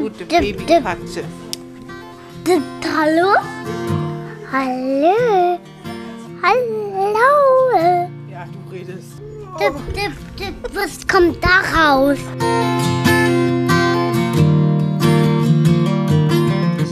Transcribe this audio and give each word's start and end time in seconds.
gute 0.00 0.24
Babykatze. 0.24 1.24
Hallo? 2.96 3.34
Hallo? 4.52 5.58
Hallo? 6.42 8.08
Ja, 8.30 8.46
du 8.46 8.72
redest. 8.72 9.20
Dip, 9.58 9.74
dip, 9.94 10.12
dip, 10.38 10.74
was 10.74 11.06
kommt 11.06 11.38
da 11.42 11.60
raus? 11.76 12.18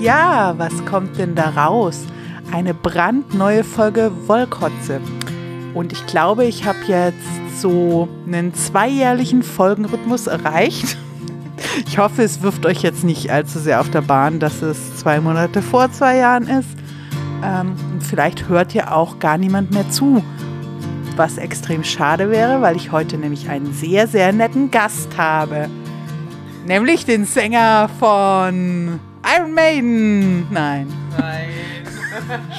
Ja, 0.00 0.54
was 0.58 0.84
kommt 0.84 1.18
denn 1.18 1.34
da 1.34 1.50
raus? 1.50 2.04
Eine 2.52 2.74
brandneue 2.74 3.64
Folge 3.64 4.10
Wollkotze. 4.26 5.00
Und 5.74 5.92
ich 5.92 6.06
glaube, 6.06 6.44
ich 6.44 6.64
habe 6.64 6.78
jetzt 6.86 7.60
so 7.60 8.08
einen 8.26 8.54
zweijährlichen 8.54 9.42
Folgenrhythmus 9.42 10.26
erreicht. 10.26 10.96
Ich 11.86 11.98
hoffe, 11.98 12.22
es 12.22 12.42
wirft 12.42 12.66
euch 12.66 12.82
jetzt 12.82 13.04
nicht 13.04 13.30
allzu 13.30 13.58
sehr 13.58 13.80
auf 13.80 13.90
der 13.90 14.02
Bahn, 14.02 14.40
dass 14.40 14.62
es 14.62 14.96
zwei 14.96 15.20
Monate 15.20 15.62
vor 15.62 15.90
zwei 15.92 16.16
Jahren 16.16 16.46
ist. 16.46 16.68
Ähm, 17.44 17.74
vielleicht 18.00 18.48
hört 18.48 18.74
ja 18.74 18.92
auch 18.92 19.18
gar 19.18 19.38
niemand 19.38 19.72
mehr 19.72 19.88
zu, 19.90 20.24
was 21.16 21.38
extrem 21.38 21.84
schade 21.84 22.30
wäre, 22.30 22.62
weil 22.62 22.76
ich 22.76 22.92
heute 22.92 23.18
nämlich 23.18 23.48
einen 23.48 23.72
sehr, 23.72 24.06
sehr 24.08 24.32
netten 24.32 24.70
Gast 24.70 25.16
habe. 25.16 25.68
Nämlich 26.66 27.04
den 27.04 27.26
Sänger 27.26 27.90
von 27.98 28.98
Iron 29.36 29.52
Maiden. 29.52 30.46
Nein. 30.50 30.86
Nein. 31.18 31.48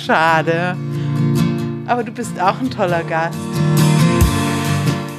Schade. 0.05 0.77
Aber 1.87 2.03
du 2.03 2.11
bist 2.11 2.39
auch 2.39 2.59
ein 2.59 2.69
toller 2.69 3.03
Gast. 3.03 3.37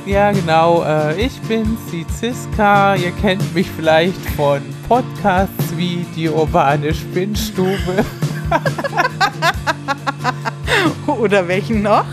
Ja, 0.07 0.31
genau. 0.31 0.85
Äh, 0.85 1.21
ich 1.21 1.41
bin 1.43 1.77
Ziziska. 1.91 2.95
Ihr 2.95 3.11
kennt 3.11 3.55
mich 3.57 3.69
vielleicht 3.69 4.25
von 4.37 4.61
Podcasts 4.87 5.77
wie 5.77 6.07
die 6.15 6.29
urbane 6.29 6.95
Spinnstube. 6.95 8.05
Oder 11.09 11.49
welchen 11.49 11.83
noch? 11.83 12.05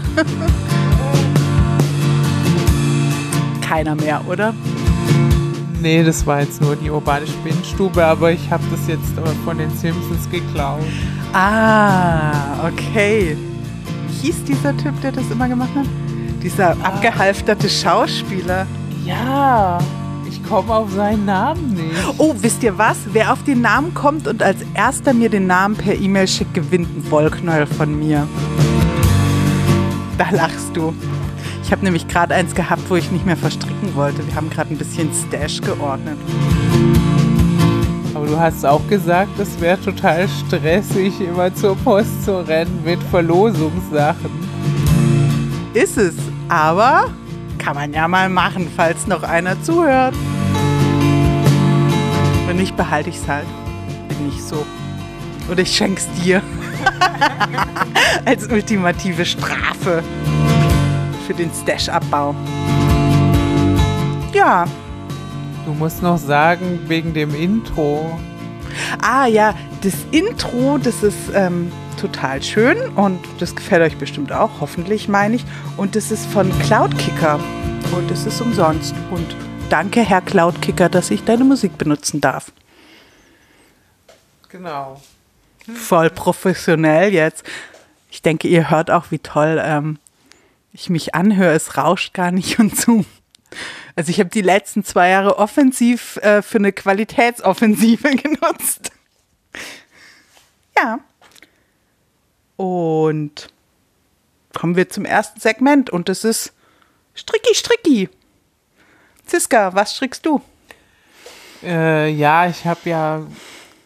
Keiner 3.62 3.96
mehr, 3.96 4.22
oder? 4.28 4.54
Nee, 5.82 6.04
das 6.04 6.26
war 6.26 6.42
jetzt 6.42 6.62
nur 6.62 6.76
die 6.76 6.90
urbane 6.90 7.28
Spinnstube, 7.28 8.04
aber 8.04 8.32
ich 8.32 8.50
habe 8.50 8.64
das 8.72 8.88
jetzt 8.88 9.18
äh, 9.18 9.46
von 9.46 9.58
den 9.58 9.70
Simpsons 9.70 10.30
geklaut. 10.32 10.80
Ah, 11.34 12.68
okay. 12.68 13.38
Wie 14.08 14.28
hieß 14.28 14.46
dieser 14.46 14.76
Typ, 14.78 15.00
der 15.02 15.12
das 15.12 15.30
immer 15.30 15.48
gemacht 15.48 15.72
hat? 15.76 15.86
Dieser 16.44 16.72
abgehalfterte 16.84 17.70
Schauspieler. 17.70 18.68
Ja, 19.06 19.80
ich 20.30 20.44
komme 20.44 20.74
auf 20.74 20.92
seinen 20.92 21.24
Namen 21.24 21.74
nicht. 21.74 21.96
Oh, 22.18 22.36
wisst 22.38 22.64
ihr 22.64 22.78
was? 22.78 22.98
Wer 23.14 23.32
auf 23.32 23.44
den 23.44 23.62
Namen 23.62 23.94
kommt 23.94 24.28
und 24.28 24.44
als 24.44 24.58
erster 24.74 25.14
mir 25.14 25.30
den 25.30 25.48
Namen 25.48 25.76
per 25.76 25.96
E-Mail 25.96 26.28
schickt, 26.28 26.54
gewinnt 26.54 26.90
einen 26.90 27.10
Wollknäuel 27.10 27.66
von 27.66 27.98
mir. 27.98 28.28
Da 30.18 30.30
lachst 30.32 30.76
du. 30.76 30.94
Ich 31.64 31.72
habe 31.72 31.86
nämlich 31.86 32.10
gerade 32.10 32.36
eins 32.36 32.54
gehabt, 32.54 32.84
wo 32.90 32.98
ich 32.98 33.10
nicht 33.10 33.26
mehr 33.26 33.38
verstricken 33.38 33.96
wollte. 33.96 34.28
Wir 34.28 34.36
haben 34.36 34.50
gerade 34.50 34.74
ein 34.74 34.78
bisschen 34.78 35.10
Stash 35.14 35.62
geordnet. 35.62 36.18
Aber 38.14 38.28
du 38.28 38.38
hast 38.38 38.66
auch 38.66 38.86
gesagt, 38.90 39.40
es 39.40 39.60
wäre 39.62 39.80
total 39.80 40.28
stressig, 40.28 41.22
immer 41.22 41.56
zur 41.56 41.78
Post 41.78 42.26
zu 42.26 42.46
rennen 42.46 42.82
mit 42.84 43.02
Verlosungssachen. 43.04 44.30
Ist 45.74 45.98
es, 45.98 46.14
aber 46.50 47.10
kann 47.58 47.76
man 47.76 47.94
ja 47.94 48.08
mal 48.08 48.30
machen, 48.30 48.70
falls 48.76 49.08
noch 49.08 49.24
einer 49.24 49.62
zuhört. 49.62 50.16
Wenn 52.48 52.58
nicht, 52.58 52.76
behalte 52.76 53.10
ich 53.10 53.18
es 53.18 53.28
halt. 53.28 53.46
Bin 54.10 54.26
nicht 54.26 54.42
so. 54.42 54.66
Oder 55.50 55.62
ich 55.62 55.76
schenk's 55.76 56.08
dir. 56.24 56.42
Als 58.26 58.48
ultimative 58.48 59.26
Strafe 59.26 60.04
für 61.26 61.34
den 61.34 61.52
Stash-Abbau. 61.54 62.36
Ja, 64.34 64.66
Du 65.66 65.72
musst 65.72 66.04
noch 66.04 66.18
sagen, 66.18 66.82
wegen 66.88 67.14
dem 67.14 67.34
Intro. 67.34 68.20
Ah 69.02 69.28
ja, 69.28 69.54
das 69.82 69.94
Intro, 70.12 70.78
das 70.78 71.04
ist 71.04 71.32
ähm, 71.34 71.72
total 71.96 72.42
schön 72.42 72.78
und 72.96 73.20
das 73.40 73.56
gefällt 73.56 73.82
euch 73.82 73.98
bestimmt 73.98 74.32
auch, 74.32 74.62
hoffentlich 74.62 75.08
meine 75.08 75.36
ich. 75.36 75.46
Und 75.78 75.96
das 75.96 76.12
ist 76.12 76.26
von 76.28 76.52
Cloudkicker 76.60 77.40
und 77.96 78.10
das 78.10 78.26
ist 78.26 78.42
umsonst. 78.42 78.94
Und 79.12 79.36
danke, 79.70 80.02
Herr 80.02 80.22
Cloudkicker, 80.22 80.90
dass 80.90 81.12
ich 81.12 81.24
deine 81.24 81.44
Musik 81.44 81.78
benutzen 81.78 82.22
darf. 82.22 82.52
Genau. 84.50 85.02
Voll 85.74 86.10
professionell 86.10 87.14
jetzt. 87.14 87.44
Ich 88.12 88.22
denke, 88.22 88.48
ihr 88.48 88.70
hört 88.70 88.92
auch, 88.92 89.06
wie 89.10 89.20
toll 89.20 89.60
ähm, 89.64 89.98
ich 90.72 90.90
mich 90.90 91.16
anhöre. 91.16 91.54
Es 91.54 91.78
rauscht 91.78 92.14
gar 92.14 92.32
nicht 92.32 92.60
und 92.60 92.76
so. 92.76 93.06
Also 93.96 94.10
ich 94.10 94.20
habe 94.20 94.30
die 94.30 94.42
letzten 94.42 94.84
zwei 94.84 95.10
Jahre 95.10 95.38
offensiv 95.38 96.18
äh, 96.18 96.42
für 96.42 96.58
eine 96.58 96.72
Qualitätsoffensive 96.72 98.16
genutzt. 98.16 98.92
Ja. 100.76 101.00
Und 102.56 103.50
kommen 104.54 104.76
wir 104.76 104.90
zum 104.90 105.06
ersten 105.06 105.40
Segment 105.40 105.90
und 105.90 106.10
das 106.10 106.24
ist 106.24 106.54
Stricki 107.16 107.56
Stricki. 107.56 108.10
Ziska, 109.26 109.74
was 109.74 109.96
strickst 109.96 110.26
du? 110.26 110.42
Äh, 111.64 112.10
ja, 112.10 112.48
ich 112.48 112.66
habe 112.66 112.90
ja, 112.90 113.22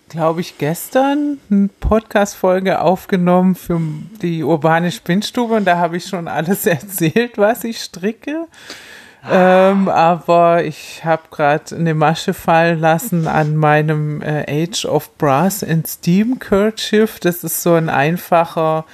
glaube 0.10 0.42
ich, 0.42 0.58
gestern 0.58 1.40
eine 1.50 1.70
Podcast-Folge 1.80 2.82
aufgenommen 2.82 3.56
für 3.56 3.80
die 4.22 4.44
urbane 4.44 4.92
Spinnstube 4.92 5.54
und 5.54 5.66
da 5.66 5.78
habe 5.78 5.98
ich 5.98 6.06
schon 6.06 6.28
alles 6.28 6.66
erzählt, 6.66 7.38
was 7.38 7.64
ich 7.64 7.82
stricke. 7.82 8.48
Ähm, 9.30 9.90
aber 9.90 10.64
ich 10.64 11.04
habe 11.04 11.24
gerade 11.32 11.76
eine 11.76 11.94
Masche 11.94 12.34
fallen 12.34 12.80
lassen 12.80 13.28
an 13.28 13.56
meinem 13.56 14.22
äh, 14.22 14.64
Age 14.64 14.86
of 14.86 15.18
Brass 15.18 15.64
and 15.64 15.88
Steam 15.88 16.40
Kerchief. 16.40 17.20
Das 17.20 17.44
ist 17.44 17.62
so 17.62 17.74
ein 17.74 17.90
einfacher, 17.90 18.86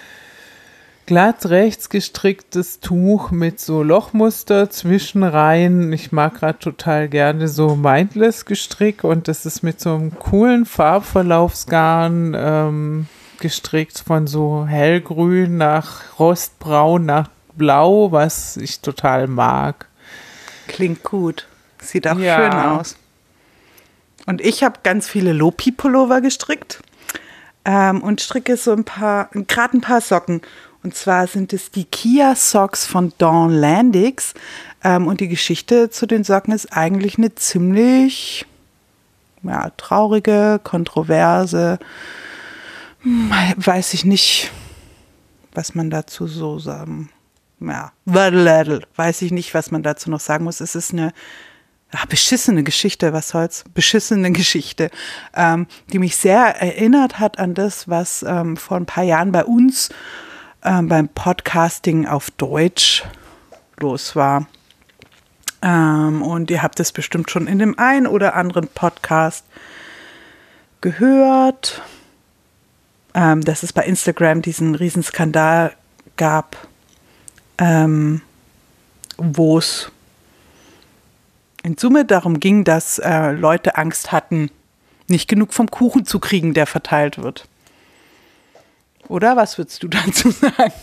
glatt 1.06 1.46
rechts 1.48 1.90
gestricktes 1.90 2.80
Tuch 2.80 3.32
mit 3.32 3.60
so 3.60 3.84
Lochmuster 3.84 4.70
zwischenreihen. 4.70 5.92
Ich 5.94 6.12
mag 6.12 6.40
gerade 6.40 6.60
total 6.60 7.10
gerne 7.10 7.48
so 7.48 7.76
Mindless 7.76 8.46
gestrickt 8.46 9.04
und 9.04 9.28
das 9.28 9.46
ist 9.46 9.62
mit 9.62 9.80
so 9.80 9.94
einem 9.94 10.18
coolen 10.18 10.66
Farbverlaufsgarn 10.66 12.36
ähm, 12.36 13.08
gestrickt 13.40 14.04
von 14.06 14.26
so 14.26 14.66
hellgrün 14.66 15.58
nach 15.58 16.18
rostbraun 16.18 17.06
nach 17.06 17.30
blau, 17.56 18.12
was 18.12 18.58
ich 18.58 18.80
total 18.80 19.28
mag. 19.28 19.88
Klingt 20.68 21.04
gut. 21.04 21.48
Sieht 21.82 22.08
auch 22.08 22.18
Ja. 22.18 22.38
schön 22.38 22.54
aus. 22.54 22.96
Und 24.26 24.42
ich 24.42 24.64
habe 24.64 24.80
ganz 24.84 25.08
viele 25.10 25.34
Lopi-Pullover 25.34 26.22
gestrickt 26.22 26.82
ähm, 27.66 28.02
und 28.02 28.22
stricke 28.22 28.56
so 28.58 28.72
ein 28.72 28.86
paar, 28.86 29.30
gerade 29.34 29.78
ein 29.78 29.82
paar 29.82 30.02
Socken. 30.02 30.42
Und 30.82 30.96
zwar 30.96 31.28
sind 31.28 31.54
es 31.54 31.72
die 31.72 31.86
Kia 31.86 32.36
Socks 32.36 32.86
von 32.86 33.14
Dawn 33.18 33.52
Landix. 33.52 34.34
Ähm, 34.84 35.08
und 35.08 35.20
die 35.22 35.28
Geschichte 35.30 35.90
zu 35.90 36.06
den 36.06 36.24
Socken 36.24 36.54
ist 36.54 36.74
eigentlich 36.76 37.18
eine 37.18 37.36
ziemlich 37.36 38.46
ja, 39.44 39.70
traurige, 39.72 40.60
kontroverse. 40.64 41.80
Hm, 43.02 43.30
Weiß 43.58 43.94
ich 43.94 44.06
nicht, 44.06 44.52
was 45.54 45.76
man 45.76 45.90
dazu 45.90 46.28
so 46.28 46.60
sagen. 46.60 47.10
Ja, 47.66 47.92
weiß 48.06 49.22
ich 49.22 49.32
nicht, 49.32 49.54
was 49.54 49.72
man 49.72 49.84
dazu 49.84 50.10
noch 50.10 50.20
sagen 50.20 50.44
muss. 50.44 50.60
Es 50.60 50.76
ist 50.76 50.92
eine 50.92 51.14
ja, 51.94 52.00
beschissene 52.10 52.64
Geschichte, 52.64 53.14
was 53.14 53.30
soll's? 53.30 53.64
Beschissene 53.74 54.32
Geschichte, 54.32 54.90
ähm, 55.36 55.68
die 55.92 56.00
mich 56.00 56.18
sehr 56.18 56.62
erinnert 56.62 57.20
hat 57.20 57.40
an 57.40 57.54
das, 57.54 57.88
was 57.88 58.24
ähm, 58.24 58.58
vor 58.58 58.78
ein 58.78 58.86
paar 58.86 59.04
Jahren 59.04 59.32
bei 59.32 59.46
uns 59.46 59.90
ähm, 60.64 60.88
beim 60.88 61.08
Podcasting 61.08 62.08
auf 62.08 62.32
Deutsch 62.32 63.04
los 63.80 64.16
war. 64.16 64.48
Ähm, 65.62 66.22
und 66.22 66.52
ihr 66.52 66.62
habt 66.62 66.80
es 66.80 66.92
bestimmt 66.92 67.30
schon 67.30 67.48
in 67.48 67.60
dem 67.60 67.78
einen 67.78 68.08
oder 68.08 68.36
anderen 68.36 68.68
Podcast 68.68 69.46
gehört, 70.82 71.82
ähm, 73.14 73.42
dass 73.42 73.64
es 73.64 73.72
bei 73.72 73.84
Instagram 73.86 74.42
diesen 74.42 74.76
Riesenskandal 74.76 75.74
gab, 76.18 76.58
ähm, 77.64 78.22
wo 79.18 79.58
es 79.58 79.90
in 81.64 81.78
Summe 81.78 82.04
darum 82.04 82.42
ging, 82.42 82.66
dass 82.66 83.00
äh, 83.00 83.32
Leute 83.32 83.78
Angst 83.78 84.12
hatten, 84.12 84.52
nicht 85.08 85.30
genug 85.30 85.54
vom 85.54 85.72
Kuchen 85.72 86.06
zu 86.06 86.20
kriegen, 86.20 86.54
der 86.54 86.68
verteilt 86.68 87.24
wird. 87.24 87.48
Oder 89.08 89.38
was 89.38 89.58
würdest 89.58 89.82
du 89.82 89.88
dazu 89.90 90.32
sagen? 90.32 90.74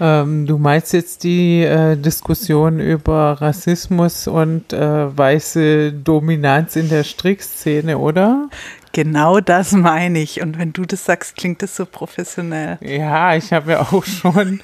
Ähm, 0.00 0.46
du 0.46 0.58
meinst 0.58 0.92
jetzt 0.92 1.24
die 1.24 1.62
äh, 1.62 1.96
Diskussion 1.96 2.78
über 2.78 3.40
Rassismus 3.40 4.28
und 4.28 4.72
äh, 4.72 5.16
weiße 5.16 5.92
Dominanz 5.92 6.76
in 6.76 6.88
der 6.88 7.02
Strickszene, 7.02 7.98
oder? 7.98 8.48
Genau 8.92 9.40
das 9.40 9.72
meine 9.72 10.20
ich. 10.20 10.42
Und 10.42 10.58
wenn 10.58 10.72
du 10.72 10.84
das 10.84 11.04
sagst, 11.04 11.36
klingt 11.36 11.62
das 11.62 11.74
so 11.74 11.86
professionell. 11.86 12.78
Ja, 12.82 13.34
ich 13.34 13.52
habe 13.52 13.72
ja 13.72 13.80
auch 13.80 14.04
schon 14.04 14.60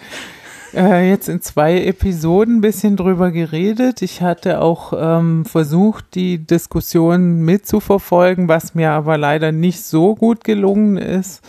äh, 0.75 1.09
jetzt 1.09 1.29
in 1.29 1.41
zwei 1.43 1.82
Episoden 1.85 2.56
ein 2.56 2.61
bisschen 2.61 2.97
drüber 2.97 3.31
geredet. 3.31 4.03
Ich 4.03 4.23
hatte 4.23 4.61
auch 4.61 4.93
ähm, 4.97 5.44
versucht, 5.44 6.15
die 6.15 6.38
Diskussion 6.38 7.43
mitzuverfolgen, 7.43 8.49
was 8.49 8.75
mir 8.75 8.91
aber 8.91 9.19
leider 9.19 9.53
nicht 9.53 9.85
so 9.85 10.15
gut 10.15 10.44
gelungen 10.44 10.97
ist. 10.97 11.43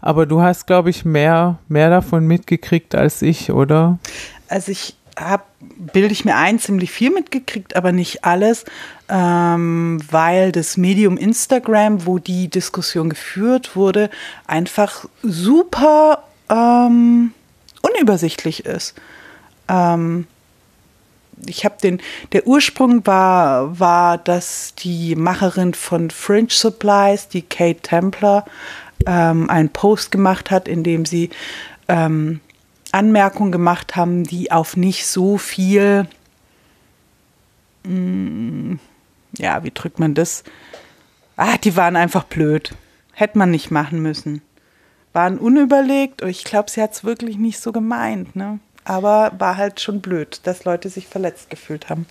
Aber 0.00 0.26
du 0.26 0.40
hast, 0.40 0.66
glaube 0.66 0.90
ich, 0.90 1.04
mehr, 1.04 1.58
mehr 1.68 1.90
davon 1.90 2.26
mitgekriegt 2.26 2.94
als 2.94 3.22
ich, 3.22 3.50
oder? 3.50 3.98
Also 4.48 4.72
ich 4.72 4.96
habe, 5.18 5.42
bilde 5.60 6.12
ich 6.12 6.24
mir 6.24 6.36
ein, 6.36 6.58
ziemlich 6.58 6.90
viel 6.90 7.10
mitgekriegt, 7.10 7.76
aber 7.76 7.92
nicht 7.92 8.24
alles, 8.24 8.64
ähm, 9.08 10.00
weil 10.10 10.52
das 10.52 10.76
Medium 10.76 11.16
Instagram, 11.16 12.06
wo 12.06 12.18
die 12.18 12.48
Diskussion 12.48 13.10
geführt 13.10 13.74
wurde, 13.74 14.10
einfach 14.46 15.06
super 15.22 16.24
ähm, 16.48 17.32
unübersichtlich 17.82 18.66
ist. 18.66 18.94
Ähm, 19.68 20.26
ich 21.46 21.64
habe 21.64 21.76
den, 21.82 22.00
der 22.32 22.46
Ursprung 22.46 23.06
war, 23.06 23.78
war, 23.78 24.18
dass 24.18 24.74
die 24.74 25.14
Macherin 25.14 25.74
von 25.74 26.10
Fringe 26.10 26.50
Supplies, 26.50 27.28
die 27.28 27.42
Kate 27.42 27.80
Templer, 27.80 28.44
ähm, 29.06 29.48
einen 29.48 29.68
Post 29.68 30.10
gemacht 30.10 30.50
hat, 30.50 30.66
in 30.66 30.82
dem 30.82 31.04
sie 31.04 31.30
ähm, 31.86 32.40
Anmerkungen 32.92 33.52
gemacht 33.52 33.96
haben, 33.96 34.24
die 34.24 34.50
auf 34.50 34.76
nicht 34.76 35.06
so 35.06 35.38
viel, 35.38 36.08
mh, 37.84 37.92
mm, 37.92 38.80
ja, 39.36 39.62
wie 39.62 39.70
drückt 39.70 39.98
man 39.98 40.14
das? 40.14 40.42
Ah, 41.36 41.58
die 41.58 41.76
waren 41.76 41.96
einfach 41.96 42.24
blöd. 42.24 42.74
Hätte 43.12 43.38
man 43.38 43.50
nicht 43.50 43.70
machen 43.70 44.00
müssen. 44.00 44.42
Waren 45.18 45.38
unüberlegt 45.38 46.22
und 46.22 46.28
ich 46.28 46.44
glaube, 46.44 46.70
sie 46.70 46.80
hat 46.80 46.92
es 46.92 47.02
wirklich 47.02 47.38
nicht 47.38 47.58
so 47.58 47.72
gemeint, 47.72 48.36
ne? 48.36 48.60
Aber 48.84 49.32
war 49.36 49.56
halt 49.56 49.80
schon 49.80 50.00
blöd, 50.00 50.38
dass 50.44 50.64
Leute 50.64 50.90
sich 50.90 51.08
verletzt 51.08 51.50
gefühlt 51.50 51.90
haben. 51.90 52.06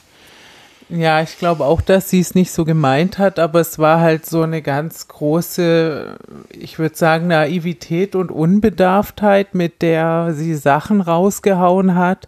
Ja, 0.89 1.21
ich 1.21 1.37
glaube 1.37 1.63
auch, 1.63 1.79
dass 1.79 2.09
sie 2.09 2.19
es 2.19 2.35
nicht 2.35 2.51
so 2.51 2.65
gemeint 2.65 3.17
hat, 3.17 3.39
aber 3.39 3.61
es 3.61 3.79
war 3.79 4.01
halt 4.01 4.25
so 4.25 4.41
eine 4.41 4.61
ganz 4.61 5.07
große, 5.07 6.17
ich 6.49 6.79
würde 6.79 6.97
sagen, 6.97 7.27
Naivität 7.27 8.13
und 8.13 8.29
Unbedarftheit, 8.29 9.55
mit 9.55 9.81
der 9.81 10.33
sie 10.33 10.55
Sachen 10.55 10.99
rausgehauen 10.99 11.95
hat, 11.95 12.27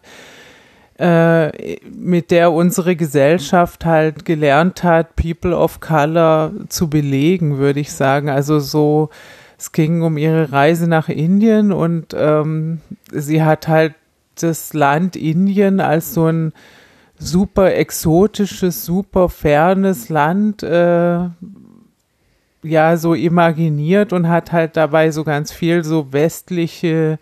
äh, 0.97 1.75
mit 1.89 2.31
der 2.31 2.53
unsere 2.53 2.95
Gesellschaft 2.95 3.83
halt 3.83 4.23
gelernt 4.23 4.85
hat, 4.85 5.17
People 5.17 5.57
of 5.57 5.81
Color 5.81 6.53
zu 6.69 6.89
belegen, 6.89 7.57
würde 7.57 7.81
ich 7.81 7.91
sagen. 7.91 8.29
Also 8.29 8.59
so, 8.59 9.09
es 9.59 9.73
ging 9.73 10.01
um 10.01 10.17
ihre 10.17 10.51
Reise 10.51 10.88
nach 10.88 11.09
Indien 11.09 11.73
und 11.73 12.15
ähm, 12.17 12.79
sie 13.11 13.44
hat 13.44 13.67
halt 13.67 13.94
das 14.35 14.73
Land 14.73 15.17
Indien 15.17 15.81
als 15.81 16.13
so 16.13 16.27
ein 16.27 16.53
super 17.17 17.75
exotisches, 17.75 18.85
super 18.85 19.27
fernes 19.27 20.07
Land 20.07 20.63
äh, 20.63 21.27
ja 22.63 22.97
so 22.97 23.13
imaginiert 23.13 24.13
und 24.13 24.29
hat 24.29 24.53
halt 24.53 24.77
dabei 24.77 25.11
so 25.11 25.25
ganz 25.25 25.51
viel 25.51 25.83
so 25.83 26.13
westliche 26.13 27.19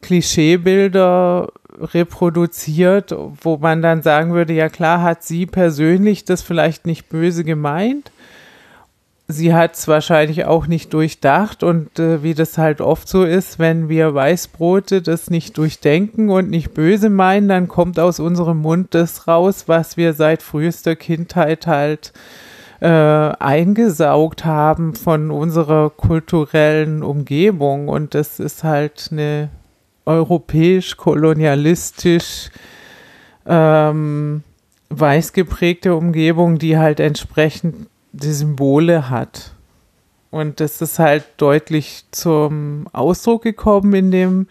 Klischeebilder 0.00 1.52
reproduziert, 1.80 3.14
wo 3.40 3.56
man 3.56 3.82
dann 3.82 4.02
sagen 4.02 4.32
würde, 4.32 4.52
ja 4.52 4.68
klar 4.68 5.00
hat 5.02 5.22
sie 5.22 5.46
persönlich 5.46 6.24
das 6.24 6.42
vielleicht 6.42 6.86
nicht 6.86 7.08
böse 7.08 7.44
gemeint, 7.44 8.10
sie 9.28 9.54
hat 9.54 9.74
es 9.74 9.88
wahrscheinlich 9.88 10.44
auch 10.44 10.66
nicht 10.66 10.92
durchdacht 10.92 11.62
und 11.62 11.98
äh, 11.98 12.22
wie 12.22 12.34
das 12.34 12.58
halt 12.58 12.80
oft 12.80 13.08
so 13.08 13.24
ist, 13.24 13.58
wenn 13.58 13.88
wir 13.88 14.14
Weißbrote 14.14 15.02
das 15.02 15.30
nicht 15.30 15.56
durchdenken 15.58 16.30
und 16.30 16.50
nicht 16.50 16.74
böse 16.74 17.10
meinen, 17.10 17.48
dann 17.48 17.68
kommt 17.68 17.98
aus 17.98 18.20
unserem 18.20 18.58
Mund 18.58 18.94
das 18.94 19.26
raus, 19.28 19.64
was 19.66 19.96
wir 19.96 20.12
seit 20.12 20.42
frühester 20.42 20.96
Kindheit 20.96 21.66
halt 21.66 22.12
äh, 22.80 22.86
eingesaugt 22.86 24.44
haben 24.44 24.94
von 24.94 25.30
unserer 25.30 25.90
kulturellen 25.90 27.02
Umgebung. 27.02 27.88
Und 27.88 28.14
das 28.14 28.40
ist 28.40 28.64
halt 28.64 29.08
eine 29.12 29.50
europäisch-kolonialistisch 30.04 32.50
ähm, 33.46 34.42
weiß 34.90 35.32
geprägte 35.32 35.94
Umgebung, 35.94 36.58
die 36.58 36.76
halt 36.76 37.00
entsprechend 37.00 37.86
die 38.12 38.32
Symbole 38.32 39.10
hat. 39.10 39.52
Und 40.30 40.60
das 40.60 40.80
ist 40.80 40.98
halt 40.98 41.24
deutlich 41.36 42.06
zum 42.10 42.88
Ausdruck 42.92 43.42
gekommen 43.42 43.92
in 43.92 44.10
dem 44.10 44.46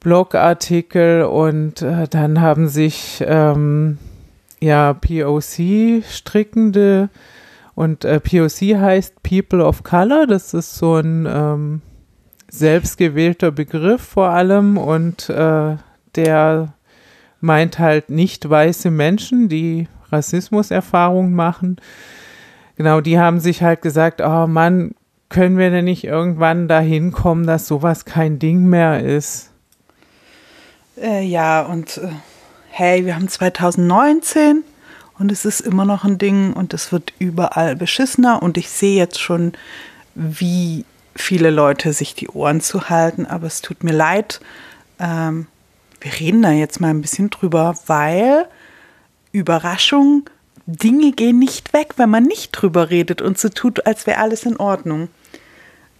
Blogartikel. 0.00 1.24
Und 1.24 1.82
äh, 1.82 2.06
dann 2.08 2.40
haben 2.40 2.68
sich 2.68 3.24
ähm, 3.26 3.98
ja 4.60 4.94
POC-Strickende 4.94 7.10
und 7.78 8.04
äh, 8.04 8.18
POC 8.18 8.76
heißt 8.76 9.22
People 9.22 9.64
of 9.64 9.84
Color, 9.84 10.26
das 10.26 10.52
ist 10.52 10.74
so 10.74 10.96
ein 10.96 11.28
ähm, 11.30 11.80
selbstgewählter 12.48 13.52
Begriff 13.52 14.02
vor 14.02 14.30
allem. 14.30 14.78
Und 14.78 15.28
äh, 15.28 15.76
der 16.16 16.74
meint 17.40 17.78
halt 17.78 18.10
nicht 18.10 18.50
weiße 18.50 18.90
Menschen, 18.90 19.48
die 19.48 19.86
Rassismuserfahrung 20.10 21.32
machen. 21.32 21.76
Genau, 22.76 23.00
die 23.00 23.18
haben 23.18 23.40
sich 23.40 23.62
halt 23.62 23.82
gesagt, 23.82 24.20
oh 24.20 24.46
Mann, 24.46 24.94
können 25.28 25.58
wir 25.58 25.70
denn 25.70 25.84
nicht 25.84 26.04
irgendwann 26.04 26.68
dahin 26.68 27.12
kommen, 27.12 27.46
dass 27.46 27.66
sowas 27.66 28.04
kein 28.04 28.38
Ding 28.38 28.64
mehr 28.64 29.04
ist? 29.04 29.50
Äh, 30.96 31.24
ja, 31.24 31.62
und 31.62 31.98
äh, 31.98 32.08
hey, 32.70 33.04
wir 33.04 33.14
haben 33.14 33.28
2019 33.28 34.64
und 35.18 35.32
es 35.32 35.44
ist 35.44 35.60
immer 35.60 35.84
noch 35.84 36.04
ein 36.04 36.18
Ding 36.18 36.52
und 36.52 36.72
es 36.74 36.92
wird 36.92 37.12
überall 37.18 37.76
beschissener 37.76 38.42
und 38.42 38.56
ich 38.56 38.68
sehe 38.68 38.96
jetzt 38.96 39.20
schon, 39.20 39.52
wie 40.14 40.84
viele 41.14 41.50
Leute 41.50 41.92
sich 41.92 42.14
die 42.14 42.28
Ohren 42.28 42.60
zu 42.60 42.88
halten, 42.88 43.26
aber 43.26 43.46
es 43.46 43.60
tut 43.60 43.82
mir 43.84 43.92
leid. 43.92 44.40
Ähm, 44.98 45.46
wir 46.00 46.12
reden 46.18 46.42
da 46.42 46.52
jetzt 46.52 46.80
mal 46.80 46.90
ein 46.90 47.02
bisschen 47.02 47.30
drüber, 47.30 47.74
weil 47.86 48.46
Überraschung, 49.32 50.28
Dinge 50.66 51.12
gehen 51.12 51.38
nicht 51.38 51.72
weg, 51.72 51.94
wenn 51.96 52.10
man 52.10 52.24
nicht 52.24 52.52
drüber 52.52 52.90
redet 52.90 53.22
und 53.22 53.38
so 53.38 53.48
tut, 53.48 53.86
als 53.86 54.06
wäre 54.06 54.18
alles 54.18 54.44
in 54.44 54.58
Ordnung. 54.58 55.08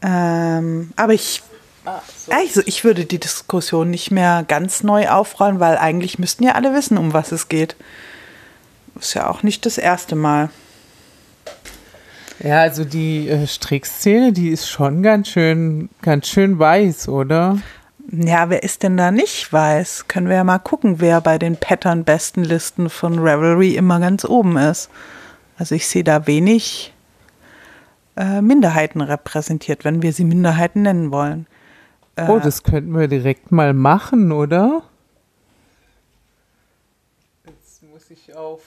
Ähm, 0.03 0.93
aber 0.97 1.15
ich, 1.15 1.43
also 2.31 2.63
ich 2.67 2.85
würde 2.85 3.07
die 3.07 3.19
Diskussion 3.19 3.91
nicht 3.91 4.11
mehr 4.11 4.45
ganz 4.47 4.83
neu 4.83 5.09
aufrollen, 5.09 5.59
weil 5.59 5.79
eigentlich 5.79 6.19
müssten 6.19 6.45
ja 6.45 6.53
alle 6.53 6.75
wissen, 6.75 6.99
um 6.99 7.15
was 7.15 7.33
es 7.33 7.49
geht. 7.49 7.77
Ist 9.01 9.15
ja 9.15 9.29
auch 9.31 9.43
nicht 9.43 9.65
das 9.65 9.79
erste 9.79 10.17
Mal. 10.17 10.51
Ja, 12.41 12.61
also 12.61 12.85
die 12.85 13.29
äh, 13.29 13.47
Strickszene, 13.47 14.33
die 14.33 14.51
ist 14.51 14.69
schon 14.69 15.03
ganz 15.03 15.29
schön, 15.29 15.89
ganz 16.03 16.29
schön 16.29 16.59
weiß, 16.59 17.09
oder? 17.09 17.59
Ja, 18.11 18.49
wer 18.49 18.63
ist 18.63 18.83
denn 18.83 18.97
da 18.97 19.11
nicht 19.11 19.53
weiß? 19.53 20.09
Können 20.09 20.29
wir 20.29 20.37
ja 20.37 20.45
mal 20.45 20.59
gucken, 20.59 20.99
wer 20.99 21.21
bei 21.21 21.39
den 21.39 21.59
Pattern-Besten-Listen 21.59 22.89
von 22.89 23.19
Revelry 23.19 23.75
immer 23.75 24.01
ganz 24.01 24.25
oben 24.25 24.57
ist. 24.57 24.89
Also 25.59 25.75
ich 25.75 25.87
sehe 25.87 26.05
da 26.05 26.27
wenig 26.27 26.95
äh, 28.17 28.41
Minderheiten 28.41 29.03
repräsentiert, 29.03 29.85
wenn 29.85 30.01
wir 30.01 30.15
sie 30.15 30.25
Minderheiten 30.25 30.83
nennen 30.83 31.11
wollen. 31.11 31.47
Äh, 32.17 32.29
oh, 32.29 32.39
das 32.39 32.63
könnten 32.63 32.99
wir 32.99 33.09
direkt 33.09 33.53
mal 33.53 33.75
machen, 33.75 34.33
oder? 34.33 34.83
Jetzt 37.45 37.83
muss 37.93 38.11
ich 38.11 38.35
auf. 38.35 38.63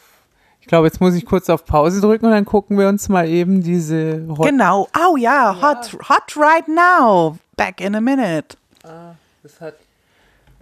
Ich 0.59 0.67
glaube, 0.67 0.85
jetzt 0.85 1.01
muss 1.01 1.15
ich 1.15 1.25
kurz 1.25 1.49
auf 1.49 1.65
Pause 1.65 1.99
drücken 1.99 2.27
und 2.27 2.31
dann 2.31 2.45
gucken 2.45 2.77
wir 2.77 2.87
uns 2.87 3.09
mal 3.09 3.27
eben 3.27 3.63
diese 3.63 4.23
Hot 4.37 4.45
Genau. 4.45 4.87
Oh 4.95 5.17
ja, 5.17 5.51
ja. 5.51 5.61
Hot, 5.61 5.97
hot 6.07 6.37
right 6.37 6.67
now. 6.67 7.39
Back 7.57 7.81
in 7.81 7.95
a 7.95 8.01
minute. 8.01 8.55
Ah. 8.83 9.15
Das 9.43 9.59
hat 9.59 9.75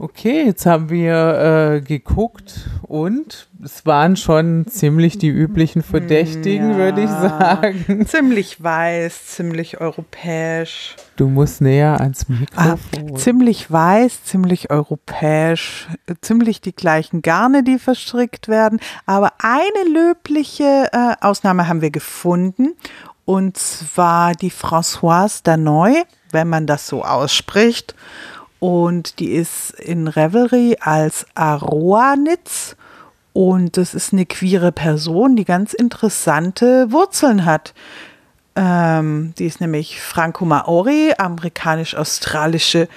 Okay, 0.01 0.45
jetzt 0.45 0.65
haben 0.65 0.89
wir 0.89 1.73
äh, 1.75 1.81
geguckt 1.81 2.69
und 2.83 3.49
es 3.61 3.85
waren 3.85 4.15
schon 4.15 4.65
ziemlich 4.65 5.17
die 5.17 5.27
üblichen 5.27 5.83
Verdächtigen, 5.83 6.71
ja, 6.71 6.77
würde 6.77 7.03
ich 7.03 7.09
sagen. 7.09 8.05
Ziemlich 8.07 8.63
weiß, 8.63 9.25
ziemlich 9.25 9.81
europäisch. 9.81 10.95
Du 11.17 11.27
musst 11.27 11.59
näher 11.59 11.99
ans 11.99 12.29
Mikrofon. 12.29 12.55
Ah, 12.55 13.17
ziemlich 13.17 13.69
weiß, 13.69 14.23
ziemlich 14.23 14.71
europäisch, 14.71 15.89
ziemlich 16.21 16.61
die 16.61 16.73
gleichen 16.73 17.21
Garne, 17.21 17.63
die 17.63 17.77
verstrickt 17.77 18.47
werden. 18.47 18.79
Aber 19.05 19.33
eine 19.39 19.93
löbliche 19.93 20.87
äh, 20.93 21.15
Ausnahme 21.19 21.67
haben 21.67 21.81
wir 21.81 21.91
gefunden 21.91 22.69
und 23.25 23.57
zwar 23.57 24.33
die 24.33 24.51
Françoise 24.51 25.43
Danoy, 25.43 26.03
wenn 26.31 26.47
man 26.47 26.67
das 26.67 26.87
so 26.87 27.03
ausspricht. 27.03 27.95
Und 28.59 29.19
die 29.19 29.31
ist 29.31 29.71
in 29.71 30.07
Revelry 30.07 30.77
als 30.81 31.25
Aroanitz 31.35 32.75
und 33.33 33.77
das 33.77 33.93
ist 33.93 34.11
eine 34.13 34.25
queere 34.25 34.71
Person, 34.71 35.35
die 35.35 35.45
ganz 35.45 35.73
interessante 35.73 36.91
Wurzeln 36.91 37.45
hat. 37.45 37.73
Ähm, 38.55 39.33
die 39.37 39.45
ist 39.45 39.61
nämlich 39.61 40.01
Franco 40.01 40.43
Maori, 40.43 41.13
amerikanisch-australische 41.17 42.89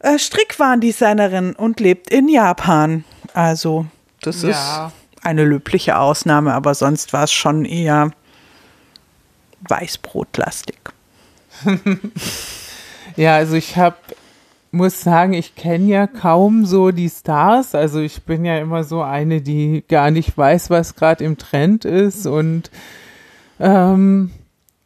äh, 0.00 0.18
Strickwarendesignerin 0.18 1.54
und 1.54 1.78
lebt 1.78 2.10
in 2.10 2.28
Japan. 2.28 3.04
Also 3.34 3.86
das 4.22 4.42
Ja. 4.42 4.48
ist 4.48 5.24
eine 5.24 5.44
löbliche 5.44 5.98
Ausnahme, 5.98 6.54
aber 6.54 6.74
sonst 6.74 7.12
war 7.12 7.24
es 7.24 7.32
schon 7.32 7.64
eher 7.64 8.10
Weißbrotlastig. 9.68 10.78
Ja, 13.16 13.34
also 13.36 13.54
ich 13.54 13.76
habe, 13.76 13.96
muss 14.72 15.02
sagen, 15.02 15.32
ich 15.32 15.54
kenne 15.54 15.86
ja 15.86 16.06
kaum 16.06 16.64
so 16.64 16.90
die 16.90 17.08
Stars. 17.08 17.74
Also 17.74 18.00
ich 18.00 18.22
bin 18.22 18.44
ja 18.44 18.58
immer 18.58 18.84
so 18.84 19.02
eine, 19.02 19.40
die 19.40 19.84
gar 19.88 20.10
nicht 20.10 20.36
weiß, 20.36 20.70
was 20.70 20.94
gerade 20.94 21.24
im 21.24 21.38
Trend 21.38 21.84
ist 21.84 22.26
und 22.26 22.70
ähm, 23.58 24.30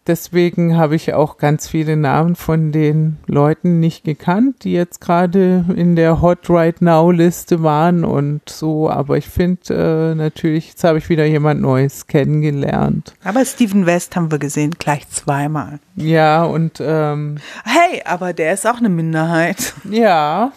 deswegen 0.07 0.77
habe 0.77 0.95
ich 0.97 1.15
auch 1.15 1.39
ganz 1.39 1.69
viele 1.69 1.97
Namen 1.97 2.37
von 2.37 2.73
den 2.73 3.19
Leuten 3.27 3.81
nicht 3.81 4.05
gekannt, 4.05 4.65
die 4.65 4.73
jetzt 4.73 5.01
gerade 5.01 5.65
in 5.75 5.97
der 5.97 6.21
Hot 6.21 6.51
Right 6.51 6.81
Now 6.83 7.11
Liste 7.11 7.63
waren 7.63 8.05
und 8.05 8.49
so. 8.49 8.91
Aber 8.91 9.17
ich 9.17 9.27
finde 9.27 10.13
äh, 10.13 10.15
natürlich, 10.15 10.69
jetzt 10.69 10.85
habe 10.85 10.99
ich 10.99 11.09
wieder 11.09 11.25
jemand 11.25 11.61
Neues 11.61 12.07
kennengelernt. 12.07 13.15
Aber 13.25 13.45
Steven 13.45 13.87
West 13.87 14.17
haben 14.17 14.31
wir 14.31 14.39
gesehen, 14.39 14.73
gleich 14.79 15.09
zweimal. 15.09 15.79
Ja, 15.97 16.45
und 16.45 16.81
ähm, 16.81 17.39
Hey, 17.65 18.03
aber 18.05 18.33
der 18.33 18.55
ist 18.55 18.67
auch 18.67 18.79
eine 18.79 18.89
Minderheit. 18.89 19.75
ja, 19.91 20.53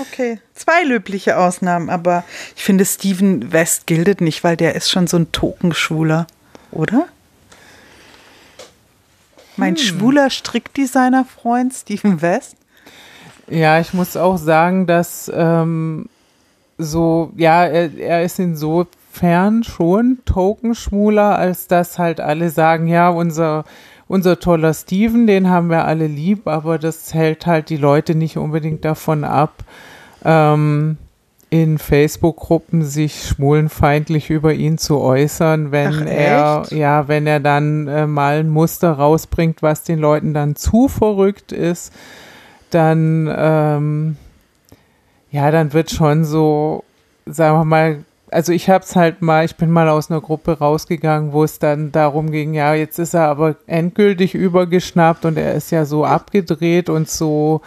Okay. 0.00 0.38
Zwei 0.54 0.84
löbliche 0.84 1.36
Ausnahmen, 1.36 1.90
aber 1.90 2.24
ich 2.56 2.62
finde, 2.62 2.84
Steven 2.84 3.52
West 3.52 3.86
giltet 3.86 4.20
nicht, 4.20 4.44
weil 4.44 4.56
der 4.56 4.74
ist 4.74 4.90
schon 4.90 5.06
so 5.06 5.16
ein 5.16 5.32
Tokenschwuler, 5.32 6.26
oder? 6.70 7.08
Mein 9.60 9.76
schwuler 9.76 10.30
Strickdesigner-Freund 10.30 11.72
Steven 11.72 12.20
West. 12.22 12.56
Ja, 13.48 13.80
ich 13.80 13.92
muss 13.92 14.16
auch 14.16 14.38
sagen, 14.38 14.86
dass 14.86 15.30
ähm, 15.34 16.08
so, 16.78 17.32
ja, 17.36 17.64
er, 17.66 17.96
er 17.96 18.24
ist 18.24 18.38
insofern 18.38 19.64
schon 19.64 20.18
Tokenschwuler, 20.24 21.36
als 21.36 21.66
dass 21.66 21.98
halt 21.98 22.20
alle 22.20 22.50
sagen, 22.50 22.86
ja, 22.86 23.08
unser, 23.10 23.64
unser 24.08 24.38
toller 24.40 24.72
Steven, 24.72 25.26
den 25.26 25.50
haben 25.50 25.68
wir 25.68 25.84
alle 25.84 26.06
lieb, 26.06 26.46
aber 26.46 26.78
das 26.78 27.12
hält 27.12 27.46
halt 27.46 27.68
die 27.68 27.76
Leute 27.76 28.14
nicht 28.14 28.38
unbedingt 28.38 28.84
davon 28.84 29.24
ab, 29.24 29.64
ähm, 30.24 30.96
in 31.50 31.78
Facebook-Gruppen 31.78 32.84
sich 32.84 33.26
schwulenfeindlich 33.26 34.30
über 34.30 34.54
ihn 34.54 34.78
zu 34.78 35.00
äußern, 35.00 35.72
wenn 35.72 36.02
Ach, 36.02 36.06
er, 36.06 36.66
ja, 36.70 37.08
wenn 37.08 37.26
er 37.26 37.40
dann 37.40 37.88
äh, 37.88 38.06
mal 38.06 38.38
ein 38.38 38.48
Muster 38.48 38.92
rausbringt, 38.92 39.60
was 39.60 39.82
den 39.82 39.98
Leuten 39.98 40.32
dann 40.32 40.54
zu 40.54 40.86
verrückt 40.86 41.50
ist, 41.50 41.92
dann, 42.70 43.28
ähm, 43.36 44.16
ja, 45.32 45.50
dann 45.50 45.72
wird 45.72 45.90
schon 45.90 46.24
so, 46.24 46.84
sagen 47.26 47.58
wir 47.58 47.64
mal, 47.64 48.04
also 48.30 48.52
ich 48.52 48.70
hab's 48.70 48.94
halt 48.94 49.20
mal, 49.20 49.44
ich 49.44 49.56
bin 49.56 49.72
mal 49.72 49.88
aus 49.88 50.08
einer 50.08 50.20
Gruppe 50.20 50.58
rausgegangen, 50.58 51.32
wo 51.32 51.42
es 51.42 51.58
dann 51.58 51.90
darum 51.90 52.30
ging, 52.30 52.54
ja, 52.54 52.74
jetzt 52.74 53.00
ist 53.00 53.14
er 53.14 53.26
aber 53.26 53.56
endgültig 53.66 54.36
übergeschnappt 54.36 55.24
und 55.24 55.36
er 55.36 55.54
ist 55.54 55.72
ja 55.72 55.84
so 55.84 56.04
abgedreht 56.04 56.88
und 56.88 57.08
so, 57.10 57.60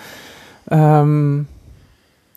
ähm, 0.71 1.47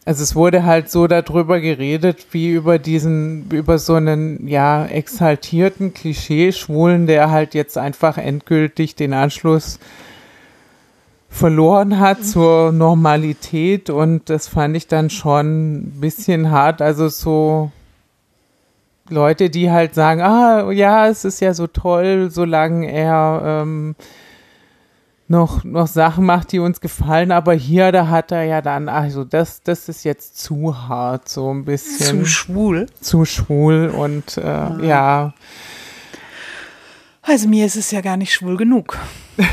also 0.07 0.23
es 0.23 0.37
wurde 0.37 0.65
halt 0.65 0.89
so 0.89 1.09
darüber 1.09 1.61
geredet, 1.61 2.29
wie 2.31 2.53
über 2.53 2.79
diesen, 2.79 3.51
über 3.51 3.79
so 3.79 3.95
einen, 3.95 4.47
ja, 4.47 4.87
exaltierten 4.87 5.95
Klischee-Schwulen, 5.95 7.09
der 7.09 7.33
halt 7.33 7.55
jetzt 7.55 7.77
einfach 7.77 8.17
endgültig 8.17 8.95
den 8.95 9.13
Anschluss 9.13 9.81
verloren 11.29 11.99
hat 11.99 12.25
zur 12.25 12.71
Normalität 12.71 13.91
und 13.91 14.31
das 14.31 14.47
fand 14.47 14.77
ich 14.77 14.87
dann 14.87 15.11
schon 15.11 15.73
ein 15.73 16.01
bisschen 16.01 16.53
hart. 16.53 16.81
Also 16.81 17.09
so 17.09 17.73
Leute, 19.09 19.51
die 19.51 19.73
halt 19.73 19.95
sagen, 19.95 20.21
ah 20.23 20.71
ja, 20.71 21.09
es 21.09 21.25
ist 21.25 21.41
ja 21.41 21.53
so 21.53 21.67
toll, 21.67 22.31
solange 22.31 22.91
er 22.93 23.43
ähm, 23.45 23.97
noch, 25.29 25.65
noch 25.65 25.87
Sachen 25.89 26.25
macht, 26.25 26.53
die 26.53 26.59
uns 26.59 26.81
gefallen, 26.81 27.33
aber 27.33 27.53
hier, 27.55 27.91
da 27.93 28.09
hat 28.09 28.31
er 28.33 28.45
ja 28.45 28.63
dann, 28.63 28.89
also 28.89 29.25
das, 29.25 29.63
das 29.63 29.89
ist 29.89 30.05
jetzt 30.05 30.39
zu 30.39 30.89
hart, 30.89 31.29
so 31.29 31.53
ein 31.53 31.65
bisschen 31.65 32.21
Zu 32.21 32.27
schwul. 32.27 32.87
zu 33.01 33.25
schwul 33.25 33.89
und 33.89 34.37
äh, 34.37 34.87
ja, 34.87 35.35
Also 37.23 37.49
mir 37.49 37.67
ist 37.67 37.77
es 37.77 37.91
ja 37.91 38.01
gar 38.03 38.17
nicht 38.17 38.33
schwul 38.33 38.57
genug. 38.57 38.97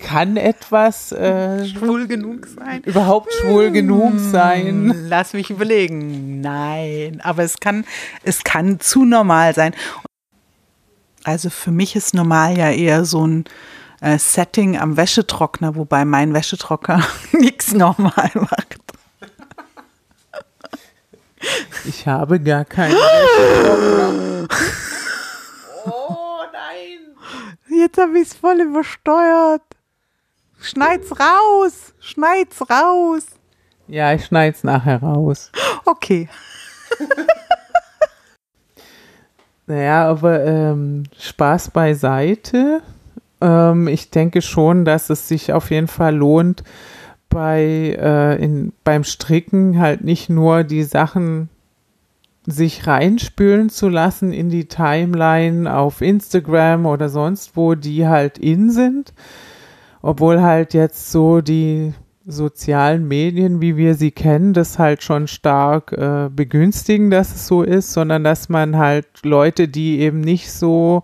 kann 0.00 0.36
etwas 0.36 1.12
äh, 1.12 1.64
Schwul 1.64 2.08
genug 2.08 2.46
sein? 2.48 2.82
überhaupt 2.82 3.32
schwul 3.32 3.70
genug 3.70 4.18
sein? 4.18 4.92
Lass 5.08 5.32
mich 5.32 5.50
überlegen. 5.50 6.40
Nein, 6.40 7.20
aber 7.22 7.44
es 7.44 7.60
kann, 7.60 7.84
es 8.24 8.42
kann 8.42 8.80
zu 8.80 9.04
normal 9.04 9.54
sein. 9.54 9.72
Also 11.22 11.50
für 11.50 11.70
mich 11.70 11.94
ist 11.94 12.14
normal 12.14 12.58
ja 12.58 12.72
eher 12.72 13.04
so 13.04 13.24
ein 13.24 13.44
äh, 14.02 14.18
Setting 14.18 14.76
am 14.76 14.96
Wäschetrockner, 14.96 15.76
wobei 15.76 16.04
mein 16.04 16.34
Wäschetrockner 16.34 17.02
nichts 17.32 17.72
normal 17.72 18.30
macht. 18.34 18.80
Ich 21.84 22.06
habe 22.06 22.38
gar 22.40 22.64
keine 22.64 22.94
Wäschetrockner. 22.94 24.48
Oh 25.86 26.38
nein! 26.52 27.16
Jetzt 27.68 27.98
habe 27.98 28.18
ich 28.18 28.28
es 28.28 28.34
voll 28.34 28.60
übersteuert. 28.60 29.62
Schneid's 30.60 31.10
raus, 31.18 31.94
schneid's 31.98 32.60
raus. 32.68 33.26
Ja, 33.88 34.12
ich 34.12 34.26
schneid's 34.26 34.62
nachher 34.62 35.02
raus. 35.02 35.50
Okay. 35.84 36.28
Naja, 39.64 40.10
aber 40.10 40.44
ähm, 40.44 41.04
Spaß 41.18 41.70
beiseite. 41.70 42.82
Ähm, 43.42 43.88
ich 43.88 44.10
denke 44.10 44.40
schon, 44.40 44.84
dass 44.84 45.10
es 45.10 45.28
sich 45.28 45.52
auf 45.52 45.70
jeden 45.70 45.88
Fall 45.88 46.16
lohnt, 46.16 46.62
bei, 47.28 47.96
äh, 47.98 48.42
in, 48.42 48.72
beim 48.84 49.04
Stricken 49.04 49.78
halt 49.78 50.04
nicht 50.04 50.30
nur 50.30 50.64
die 50.64 50.84
Sachen 50.84 51.48
sich 52.46 52.86
reinspülen 52.86 53.70
zu 53.70 53.88
lassen 53.88 54.32
in 54.32 54.48
die 54.48 54.66
Timeline 54.66 55.72
auf 55.74 56.00
Instagram 56.00 56.86
oder 56.86 57.08
sonst 57.08 57.56
wo, 57.56 57.74
die 57.74 58.06
halt 58.06 58.38
in 58.38 58.70
sind. 58.70 59.14
Obwohl 60.02 60.42
halt 60.42 60.74
jetzt 60.74 61.12
so 61.12 61.40
die 61.40 61.94
sozialen 62.26 63.06
Medien, 63.06 63.60
wie 63.60 63.76
wir 63.76 63.94
sie 63.94 64.10
kennen, 64.10 64.52
das 64.52 64.78
halt 64.78 65.02
schon 65.02 65.26
stark 65.26 65.92
äh, 65.92 66.28
begünstigen, 66.30 67.10
dass 67.10 67.34
es 67.34 67.46
so 67.46 67.62
ist, 67.62 67.92
sondern 67.92 68.24
dass 68.24 68.48
man 68.48 68.76
halt 68.76 69.06
Leute, 69.22 69.68
die 69.68 70.00
eben 70.00 70.20
nicht 70.20 70.52
so 70.52 71.02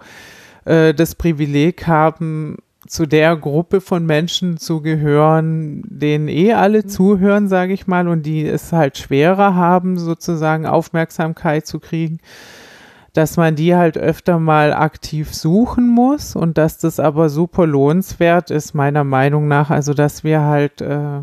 äh, 0.68 0.94
das 0.94 1.14
Privileg 1.14 1.86
haben, 1.86 2.56
zu 2.86 3.06
der 3.06 3.36
Gruppe 3.36 3.80
von 3.80 4.06
Menschen 4.06 4.56
zu 4.56 4.80
gehören, 4.80 5.82
denen 5.88 6.28
eh 6.28 6.52
alle 6.54 6.86
zuhören, 6.86 7.48
sage 7.48 7.72
ich 7.72 7.86
mal, 7.86 8.08
und 8.08 8.24
die 8.24 8.46
es 8.46 8.72
halt 8.72 8.98
schwerer 8.98 9.54
haben, 9.54 9.98
sozusagen 9.98 10.66
Aufmerksamkeit 10.66 11.66
zu 11.66 11.80
kriegen, 11.80 12.18
dass 13.12 13.36
man 13.36 13.56
die 13.56 13.74
halt 13.74 13.98
öfter 13.98 14.38
mal 14.38 14.72
aktiv 14.72 15.34
suchen 15.34 15.88
muss 15.88 16.36
und 16.36 16.56
dass 16.56 16.78
das 16.78 17.00
aber 17.00 17.28
super 17.28 17.66
lohnenswert 17.66 18.50
ist, 18.50 18.74
meiner 18.74 19.04
Meinung 19.04 19.48
nach. 19.48 19.70
Also, 19.70 19.92
dass 19.92 20.24
wir 20.24 20.42
halt 20.42 20.80
äh, 20.80 21.22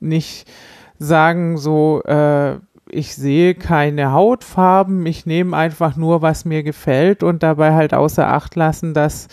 nicht 0.00 0.50
sagen, 0.98 1.58
so, 1.58 2.02
äh, 2.04 2.58
ich 2.90 3.14
sehe 3.14 3.54
keine 3.54 4.12
Hautfarben, 4.12 5.06
ich 5.06 5.26
nehme 5.26 5.56
einfach 5.56 5.96
nur, 5.96 6.22
was 6.22 6.44
mir 6.44 6.62
gefällt 6.62 7.22
und 7.22 7.42
dabei 7.42 7.74
halt 7.74 7.94
außer 7.94 8.28
Acht 8.28 8.56
lassen, 8.56 8.94
dass 8.94 9.28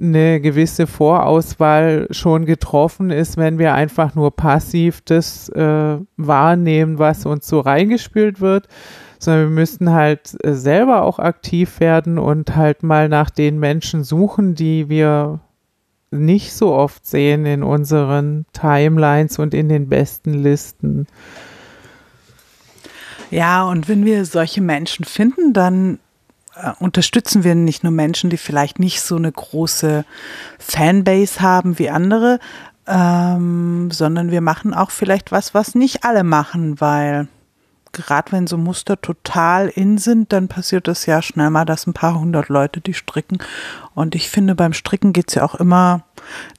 eine 0.00 0.40
gewisse 0.40 0.86
Vorauswahl 0.86 2.08
schon 2.10 2.44
getroffen 2.44 3.10
ist, 3.10 3.36
wenn 3.36 3.58
wir 3.58 3.74
einfach 3.74 4.14
nur 4.14 4.34
passiv 4.34 5.00
das 5.02 5.48
äh, 5.50 5.98
wahrnehmen, 6.16 6.98
was 6.98 7.24
uns 7.24 7.46
so 7.46 7.60
reingespült 7.60 8.40
wird, 8.40 8.68
sondern 9.18 9.50
wir 9.50 9.54
müssten 9.54 9.90
halt 9.92 10.36
äh, 10.44 10.54
selber 10.54 11.02
auch 11.02 11.18
aktiv 11.18 11.78
werden 11.78 12.18
und 12.18 12.56
halt 12.56 12.82
mal 12.82 13.08
nach 13.08 13.30
den 13.30 13.60
Menschen 13.60 14.02
suchen, 14.02 14.54
die 14.54 14.88
wir 14.88 15.40
nicht 16.10 16.52
so 16.52 16.74
oft 16.74 17.06
sehen 17.06 17.46
in 17.46 17.62
unseren 17.62 18.44
Timelines 18.52 19.38
und 19.38 19.54
in 19.54 19.68
den 19.68 19.88
besten 19.88 20.34
Listen. 20.34 21.06
Ja, 23.32 23.64
und 23.64 23.88
wenn 23.88 24.04
wir 24.04 24.26
solche 24.26 24.60
Menschen 24.60 25.06
finden, 25.06 25.54
dann 25.54 25.98
äh, 26.54 26.72
unterstützen 26.78 27.44
wir 27.44 27.54
nicht 27.54 27.82
nur 27.82 27.90
Menschen, 27.90 28.28
die 28.28 28.36
vielleicht 28.36 28.78
nicht 28.78 29.00
so 29.00 29.16
eine 29.16 29.32
große 29.32 30.04
Fanbase 30.58 31.40
haben 31.40 31.78
wie 31.78 31.88
andere, 31.88 32.40
ähm, 32.86 33.90
sondern 33.90 34.30
wir 34.30 34.42
machen 34.42 34.74
auch 34.74 34.90
vielleicht 34.90 35.32
was, 35.32 35.54
was 35.54 35.74
nicht 35.74 36.04
alle 36.04 36.24
machen, 36.24 36.78
weil 36.78 37.26
gerade 37.92 38.32
wenn 38.32 38.46
so 38.46 38.58
Muster 38.58 39.00
total 39.00 39.68
in 39.68 39.96
sind, 39.96 40.30
dann 40.34 40.48
passiert 40.48 40.86
es 40.86 41.06
ja 41.06 41.22
schnell 41.22 41.48
mal, 41.48 41.64
dass 41.64 41.86
ein 41.86 41.94
paar 41.94 42.20
hundert 42.20 42.50
Leute 42.50 42.82
die 42.82 42.92
stricken. 42.92 43.38
Und 43.94 44.14
ich 44.14 44.28
finde, 44.28 44.54
beim 44.54 44.74
Stricken 44.74 45.14
geht 45.14 45.30
es 45.30 45.36
ja 45.36 45.44
auch 45.44 45.54
immer 45.54 46.04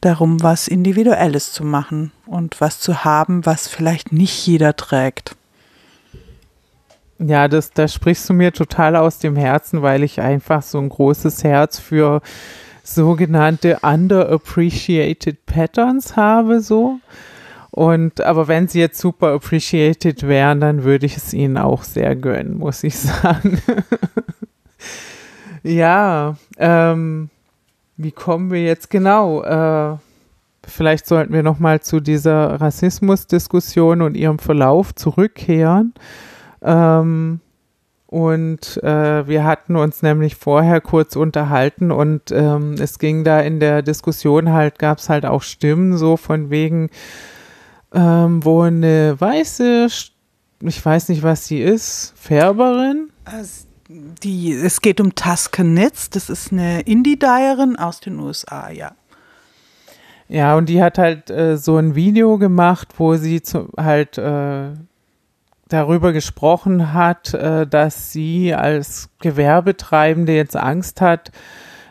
darum, 0.01 0.42
was 0.42 0.68
Individuelles 0.68 1.51
zu 1.51 1.63
machen 1.63 2.12
und 2.25 2.60
was 2.62 2.80
zu 2.80 3.06
haben, 3.06 3.46
was 3.46 3.68
vielleicht 3.68 4.12
nicht 4.12 4.48
jeder 4.48 4.75
trägt. 4.75 5.36
Ja, 7.25 7.48
das, 7.48 7.72
da 7.72 7.88
sprichst 7.88 8.30
du 8.30 8.34
mir 8.34 8.51
total 8.51 8.96
aus 8.98 9.20
dem 9.20 9.36
Herzen, 9.38 9.82
weil 9.82 10.03
ich 10.03 10.20
einfach 10.20 10.62
so 10.62 10.77
ein 10.77 10.89
großes 10.89 11.44
Herz 11.44 11.80
für 11.80 12.22
sogenannte 12.84 13.80
underappreciated 13.82 15.46
Patterns 15.46 16.18
habe, 16.18 16.60
so. 16.60 17.00
Und, 17.72 18.22
aber 18.22 18.48
wenn 18.48 18.68
sie 18.68 18.80
jetzt 18.80 19.00
super 19.00 19.34
appreciated 19.34 20.27
wären, 20.27 20.60
dann 20.60 20.84
würde 20.84 21.06
ich 21.06 21.15
es 21.15 21.34
ihnen 21.34 21.58
auch 21.58 21.84
sehr 21.84 22.15
gönnen, 22.15 22.58
muss 22.58 22.84
ich 22.84 22.98
sagen. 23.00 23.62
ja, 25.63 26.36
ähm, 26.58 27.30
wie 27.96 28.12
kommen 28.12 28.51
wir 28.51 28.63
jetzt 28.63 28.89
genau? 28.89 29.44
Äh, 29.44 29.98
vielleicht 30.68 31.08
sollten 31.08 31.32
wir 31.32 31.42
nochmal 31.42 31.82
zu 31.82 32.01
dieser 32.01 32.60
Rassismusdiskussion 32.60 34.01
und 34.01 34.15
ihrem 34.15 34.39
Verlauf 34.39 34.94
zurückkehren. 34.94 35.94
Ähm, 36.63 37.39
und 38.08 38.82
äh, 38.84 39.27
wir 39.27 39.43
hatten 39.43 39.75
uns 39.75 40.03
nämlich 40.03 40.36
vorher 40.36 40.82
kurz 40.82 41.15
unterhalten 41.15 41.89
und 41.89 42.32
ähm, 42.32 42.74
es 42.74 43.00
ging 43.00 43.24
da 43.24 43.39
in 43.39 43.60
der 43.60 43.82
Diskussion 43.82 44.53
halt, 44.53 44.77
gab 44.77 45.00
es 45.00 45.10
halt 45.10 45.25
auch 45.25 45.41
Stimmen 45.41 45.98
so 45.98 46.15
von 46.15 46.51
wegen, 46.51 46.91
ähm, 47.91 48.46
wo 48.46 48.62
eine 48.62 49.20
weiße, 49.20 49.88
ich 50.62 50.86
weiß 50.86 51.10
nicht, 51.10 51.24
was 51.24 51.48
sie 51.48 51.62
ist, 51.62 52.13
Färberin. 52.15 53.10
Also 53.25 53.65
die, 53.89 54.53
es 54.53 54.82
geht 54.82 55.01
um 55.01 55.13
Knits, 55.15 56.12
das 56.12 56.29
ist 56.29 56.51
eine 56.51 56.82
Indie-Dyerin 56.82 57.77
aus 57.77 58.00
den 58.00 58.20
USA, 58.20 58.70
ja. 58.70 58.91
Ja, 60.29 60.55
und 60.55 60.70
die 60.70 60.82
hat 60.82 60.98
halt 60.98 61.29
äh, 61.29 61.58
so 61.58 61.77
ein 61.77 61.96
Video 61.96 62.38
gemacht, 62.38 62.89
wo 62.98 63.15
sie 63.15 63.41
zu, 63.41 63.70
halt 63.75 64.17
äh, 64.17 64.70
darüber 65.74 66.13
gesprochen 66.13 66.94
hat, 66.94 67.34
äh, 67.34 67.65
dass 67.68 68.12
sie 68.12 68.53
als 68.53 69.10
Gewerbetreibende 69.22 70.34
jetzt 70.34 70.56
Angst 70.56 71.01
hat, 71.01 71.32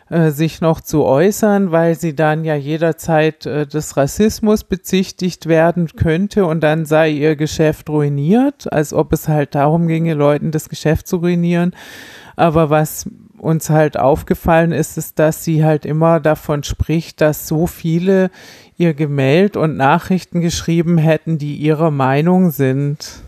äh, 0.09 0.31
sich 0.31 0.61
noch 0.61 0.79
zu 0.79 1.03
äußern, 1.03 1.71
weil 1.71 1.95
sie 1.95 2.15
dann 2.15 2.45
ja 2.45 2.55
jederzeit 2.55 3.45
äh, 3.45 3.67
des 3.67 3.97
Rassismus 3.97 4.63
bezichtigt 4.63 5.47
werden 5.47 5.87
könnte 5.95 6.45
und 6.45 6.61
dann 6.61 6.85
sei 6.85 7.09
ihr 7.09 7.35
Geschäft 7.35 7.89
ruiniert, 7.89 8.71
als 8.71 8.93
ob 8.93 9.11
es 9.11 9.27
halt 9.27 9.55
darum 9.55 9.87
ginge, 9.87 10.13
Leuten 10.13 10.51
das 10.51 10.69
Geschäft 10.69 11.07
zu 11.07 11.17
ruinieren. 11.17 11.75
Aber 12.35 12.69
was 12.69 13.07
uns 13.37 13.69
halt 13.69 13.97
aufgefallen 13.97 14.71
ist, 14.71 14.97
ist, 14.97 15.19
dass 15.19 15.43
sie 15.43 15.65
halt 15.65 15.85
immer 15.85 16.19
davon 16.19 16.63
spricht, 16.63 17.19
dass 17.19 17.47
so 17.47 17.67
viele 17.67 18.31
ihr 18.77 18.93
Gemälde 18.93 19.59
und 19.59 19.75
Nachrichten 19.75 20.41
geschrieben 20.41 20.97
hätten, 20.97 21.37
die 21.37 21.55
ihrer 21.57 21.91
Meinung 21.91 22.51
sind. 22.51 23.23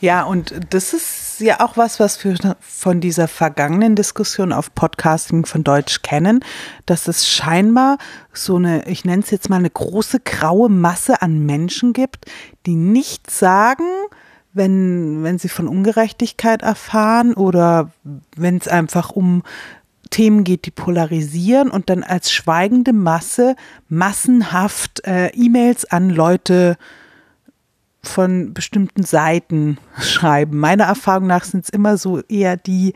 Ja, 0.00 0.24
und 0.24 0.54
das 0.70 0.92
ist 0.92 1.40
ja 1.40 1.60
auch 1.60 1.76
was, 1.76 1.98
was 1.98 2.22
wir 2.24 2.56
von 2.60 3.00
dieser 3.00 3.28
vergangenen 3.28 3.94
Diskussion 3.96 4.52
auf 4.52 4.74
Podcasting 4.74 5.46
von 5.46 5.64
Deutsch 5.64 6.02
kennen, 6.02 6.44
dass 6.86 7.08
es 7.08 7.26
scheinbar 7.26 7.98
so 8.32 8.56
eine, 8.56 8.86
ich 8.88 9.04
nenne 9.04 9.22
es 9.22 9.30
jetzt 9.30 9.48
mal 9.48 9.56
eine 9.56 9.70
große 9.70 10.20
graue 10.20 10.68
Masse 10.68 11.22
an 11.22 11.46
Menschen 11.46 11.92
gibt, 11.92 12.26
die 12.66 12.76
nicht 12.76 13.30
sagen, 13.30 13.84
wenn, 14.52 15.22
wenn 15.22 15.38
sie 15.38 15.48
von 15.48 15.66
Ungerechtigkeit 15.66 16.62
erfahren 16.62 17.34
oder 17.34 17.90
wenn 18.36 18.58
es 18.58 18.68
einfach 18.68 19.10
um 19.10 19.42
Themen 20.10 20.44
geht, 20.44 20.66
die 20.66 20.70
polarisieren 20.70 21.70
und 21.70 21.88
dann 21.88 22.04
als 22.04 22.30
schweigende 22.30 22.92
Masse 22.92 23.56
massenhaft 23.88 25.04
äh, 25.06 25.28
E-Mails 25.28 25.86
an 25.86 26.10
Leute 26.10 26.76
äh, 26.78 27.03
von 28.04 28.54
bestimmten 28.54 29.02
Seiten 29.02 29.78
schreiben. 29.98 30.58
Meiner 30.58 30.84
Erfahrung 30.84 31.26
nach 31.26 31.44
sind 31.44 31.64
es 31.64 31.70
immer 31.70 31.96
so 31.96 32.20
eher 32.28 32.56
die 32.56 32.94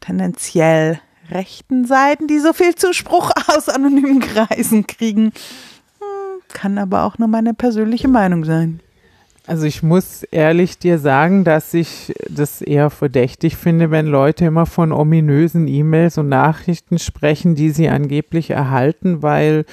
tendenziell 0.00 1.00
rechten 1.30 1.84
Seiten, 1.84 2.26
die 2.26 2.38
so 2.38 2.52
viel 2.52 2.74
Zuspruch 2.74 3.30
aus 3.46 3.68
anonymen 3.68 4.20
Kreisen 4.20 4.86
kriegen. 4.86 5.32
Hm, 5.98 6.40
kann 6.52 6.78
aber 6.78 7.04
auch 7.04 7.18
nur 7.18 7.28
meine 7.28 7.54
persönliche 7.54 8.08
Meinung 8.08 8.44
sein. 8.44 8.80
Also 9.46 9.64
ich 9.64 9.82
muss 9.82 10.22
ehrlich 10.22 10.78
dir 10.78 10.98
sagen, 10.98 11.44
dass 11.44 11.74
ich 11.74 12.14
das 12.28 12.62
eher 12.62 12.90
verdächtig 12.90 13.56
finde, 13.56 13.90
wenn 13.90 14.06
Leute 14.06 14.44
immer 14.44 14.66
von 14.66 14.92
ominösen 14.92 15.66
E-Mails 15.66 16.18
und 16.18 16.28
Nachrichten 16.28 16.98
sprechen, 16.98 17.54
die 17.54 17.70
sie 17.70 17.88
angeblich 17.88 18.50
erhalten, 18.50 19.22
weil 19.22 19.64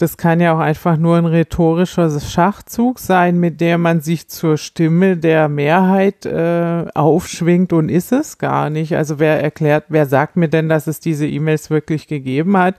das 0.00 0.16
kann 0.16 0.40
ja 0.40 0.54
auch 0.54 0.58
einfach 0.60 0.96
nur 0.96 1.16
ein 1.16 1.26
rhetorischer 1.26 2.18
Schachzug 2.20 2.98
sein, 2.98 3.38
mit 3.38 3.60
der 3.60 3.76
man 3.76 4.00
sich 4.00 4.28
zur 4.28 4.56
Stimme 4.56 5.18
der 5.18 5.48
Mehrheit 5.48 6.24
äh, 6.24 6.86
aufschwingt 6.94 7.72
und 7.74 7.90
ist 7.90 8.10
es 8.10 8.38
gar 8.38 8.70
nicht. 8.70 8.96
Also 8.96 9.18
wer 9.18 9.42
erklärt, 9.42 9.84
wer 9.88 10.06
sagt 10.06 10.36
mir 10.36 10.48
denn, 10.48 10.70
dass 10.70 10.86
es 10.86 11.00
diese 11.00 11.26
E-Mails 11.26 11.68
wirklich 11.68 12.06
gegeben 12.06 12.56
hat, 12.56 12.76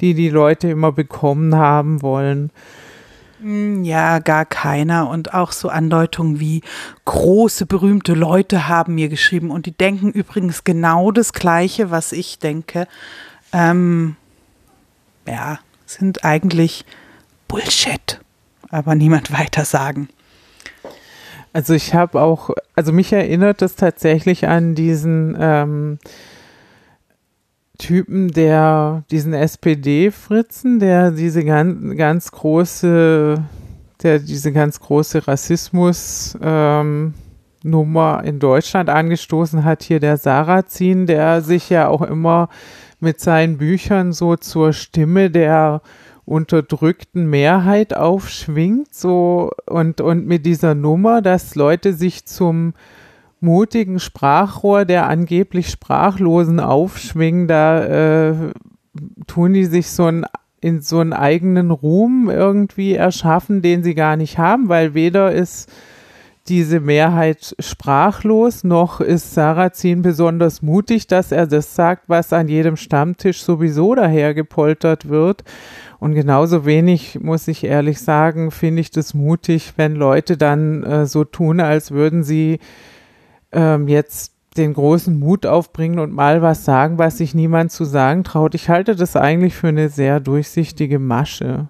die 0.00 0.14
die 0.14 0.30
Leute 0.30 0.68
immer 0.68 0.92
bekommen 0.92 1.56
haben 1.56 2.00
wollen? 2.00 2.50
Hm, 3.42 3.84
ja, 3.84 4.20
gar 4.20 4.46
keiner. 4.46 5.10
Und 5.10 5.34
auch 5.34 5.52
so 5.52 5.68
Andeutungen 5.68 6.40
wie 6.40 6.62
große, 7.04 7.66
berühmte 7.66 8.14
Leute 8.14 8.68
haben 8.68 8.94
mir 8.94 9.10
geschrieben 9.10 9.50
und 9.50 9.66
die 9.66 9.76
denken 9.76 10.10
übrigens 10.10 10.64
genau 10.64 11.10
das 11.10 11.34
Gleiche, 11.34 11.90
was 11.90 12.12
ich 12.12 12.38
denke. 12.38 12.86
Ähm, 13.52 14.16
ja, 15.26 15.58
sind 15.94 16.24
eigentlich 16.24 16.84
Bullshit, 17.48 18.20
aber 18.70 18.94
niemand 18.94 19.32
weiter 19.38 19.64
sagen. 19.64 20.08
Also 21.52 21.74
ich 21.74 21.94
habe 21.94 22.20
auch, 22.20 22.50
also 22.74 22.92
mich 22.92 23.12
erinnert 23.12 23.60
es 23.60 23.76
tatsächlich 23.76 24.48
an 24.48 24.74
diesen 24.74 25.36
ähm, 25.38 25.98
Typen, 27.78 28.28
der 28.28 29.04
diesen 29.10 29.34
SPD-Fritzen, 29.34 30.78
der 30.78 31.10
diese 31.10 31.44
ganz, 31.44 31.96
ganz 31.96 32.30
große, 32.32 33.42
der 34.02 34.18
diese 34.18 34.52
ganz 34.52 34.80
große 34.80 35.26
Rassismus 35.28 36.38
ähm, 36.40 37.14
Nummer 37.64 38.22
in 38.24 38.38
Deutschland 38.38 38.88
angestoßen 38.88 39.64
hat, 39.64 39.82
hier 39.82 40.00
der 40.00 40.16
Sarrazin, 40.16 41.06
der 41.06 41.42
sich 41.42 41.70
ja 41.70 41.88
auch 41.88 42.02
immer 42.02 42.48
mit 43.02 43.20
seinen 43.20 43.58
Büchern 43.58 44.12
so 44.12 44.36
zur 44.36 44.72
Stimme 44.72 45.30
der 45.30 45.82
unterdrückten 46.24 47.28
Mehrheit 47.28 47.94
aufschwingt, 47.94 48.94
so 48.94 49.50
und, 49.66 50.00
und 50.00 50.26
mit 50.26 50.46
dieser 50.46 50.74
Nummer, 50.74 51.20
dass 51.20 51.54
Leute 51.56 51.94
sich 51.94 52.26
zum 52.26 52.74
mutigen 53.40 53.98
Sprachrohr 53.98 54.84
der 54.84 55.08
angeblich 55.08 55.68
Sprachlosen 55.68 56.60
aufschwingen, 56.60 57.48
da 57.48 58.30
äh, 58.30 58.34
tun 59.26 59.52
die 59.52 59.64
sich 59.64 59.90
so 59.90 60.06
ein 60.06 60.24
in 60.60 60.80
so 60.80 61.00
einen 61.00 61.12
eigenen 61.12 61.72
Ruhm 61.72 62.30
irgendwie 62.30 62.94
erschaffen, 62.94 63.62
den 63.62 63.82
sie 63.82 63.96
gar 63.96 64.16
nicht 64.16 64.38
haben, 64.38 64.68
weil 64.68 64.94
weder 64.94 65.32
ist 65.32 65.68
diese 66.48 66.80
Mehrheit 66.80 67.54
sprachlos, 67.60 68.64
noch 68.64 69.00
ist 69.00 69.34
Sarrazin 69.34 70.02
besonders 70.02 70.60
mutig, 70.60 71.06
dass 71.06 71.30
er 71.30 71.46
das 71.46 71.74
sagt, 71.74 72.08
was 72.08 72.32
an 72.32 72.48
jedem 72.48 72.76
Stammtisch 72.76 73.42
sowieso 73.42 73.94
dahergepoltert 73.94 75.08
wird. 75.08 75.44
Und 76.00 76.14
genauso 76.14 76.66
wenig, 76.66 77.20
muss 77.20 77.46
ich 77.46 77.62
ehrlich 77.62 78.00
sagen, 78.00 78.50
finde 78.50 78.80
ich 78.80 78.90
das 78.90 79.14
mutig, 79.14 79.74
wenn 79.76 79.94
Leute 79.94 80.36
dann 80.36 80.82
äh, 80.82 81.06
so 81.06 81.24
tun, 81.24 81.60
als 81.60 81.92
würden 81.92 82.24
sie 82.24 82.58
ähm, 83.52 83.86
jetzt 83.86 84.32
den 84.56 84.74
großen 84.74 85.18
Mut 85.18 85.46
aufbringen 85.46 85.98
und 85.98 86.12
mal 86.12 86.42
was 86.42 86.64
sagen, 86.64 86.98
was 86.98 87.18
sich 87.18 87.34
niemand 87.34 87.72
zu 87.72 87.84
sagen 87.84 88.24
traut. 88.24 88.54
Ich 88.54 88.68
halte 88.68 88.96
das 88.96 89.16
eigentlich 89.16 89.54
für 89.54 89.68
eine 89.68 89.88
sehr 89.88 90.20
durchsichtige 90.20 90.98
Masche. 90.98 91.68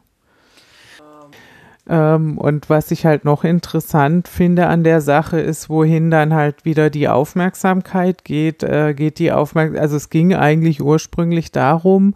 Ähm, 1.89 2.39
und 2.39 2.71
was 2.71 2.91
ich 2.91 3.07
halt 3.07 3.25
noch 3.25 3.43
interessant 3.43 4.29
finde 4.29 4.67
an 4.67 4.85
der 4.85 5.01
Sache 5.01 5.41
ist, 5.41 5.69
wohin 5.69 6.11
dann 6.11 6.33
halt 6.33 6.65
wieder 6.65 6.91
die 6.91 7.09
Aufmerksamkeit 7.09 8.25
geht. 8.25 8.63
Äh, 8.63 8.95
geht 8.95 9.19
die 9.19 9.33
Aufmerksamkeit, 9.33 9.83
also 9.83 9.97
es 9.97 10.09
ging 10.11 10.35
eigentlich 10.35 10.81
ursprünglich 10.81 11.51
darum, 11.51 12.15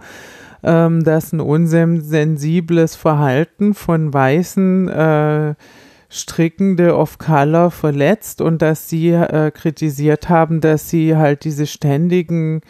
ähm, 0.63 1.03
dass 1.03 1.33
ein 1.33 1.41
unsensibles 1.41 2.95
Verhalten 2.95 3.75
von 3.75 4.13
weißen 4.15 4.89
äh, 4.89 5.55
Strickende 6.09 6.97
of 6.97 7.19
Color 7.19 7.73
verletzt 7.73 8.41
und 8.41 8.63
dass 8.63 8.89
sie 8.89 9.11
äh, 9.11 9.51
kritisiert 9.51 10.29
haben, 10.29 10.61
dass 10.61 10.89
sie 10.89 11.17
halt 11.17 11.45
diese 11.45 11.67
ständigen 11.67 12.61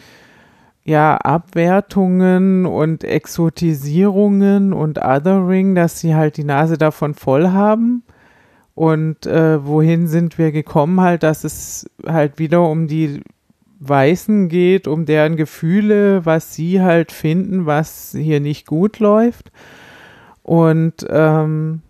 ja, 0.87 1.17
Abwertungen 1.17 2.65
und 2.65 3.03
Exotisierungen 3.03 4.71
und 4.71 4.99
Othering, 4.99 5.75
dass 5.75 5.99
sie 5.99 6.15
halt 6.15 6.37
die 6.37 6.45
Nase 6.45 6.77
davon 6.77 7.13
voll 7.13 7.49
haben. 7.49 8.03
Und 8.73 9.25
äh, 9.25 9.65
wohin 9.65 10.07
sind 10.07 10.37
wir 10.37 10.53
gekommen 10.53 11.01
halt, 11.01 11.23
dass 11.23 11.43
es 11.43 11.89
halt 12.05 12.39
wieder 12.39 12.69
um 12.69 12.87
die 12.87 13.21
Weißen 13.81 14.47
geht, 14.47 14.87
um 14.87 15.05
deren 15.05 15.35
Gefühle, 15.35 16.25
was 16.25 16.55
sie 16.55 16.81
halt 16.81 17.11
finden, 17.11 17.65
was 17.65 18.15
hier 18.17 18.39
nicht 18.39 18.65
gut 18.65 18.99
läuft. 18.99 19.51
Und 20.41 21.05
ähm, 21.09 21.81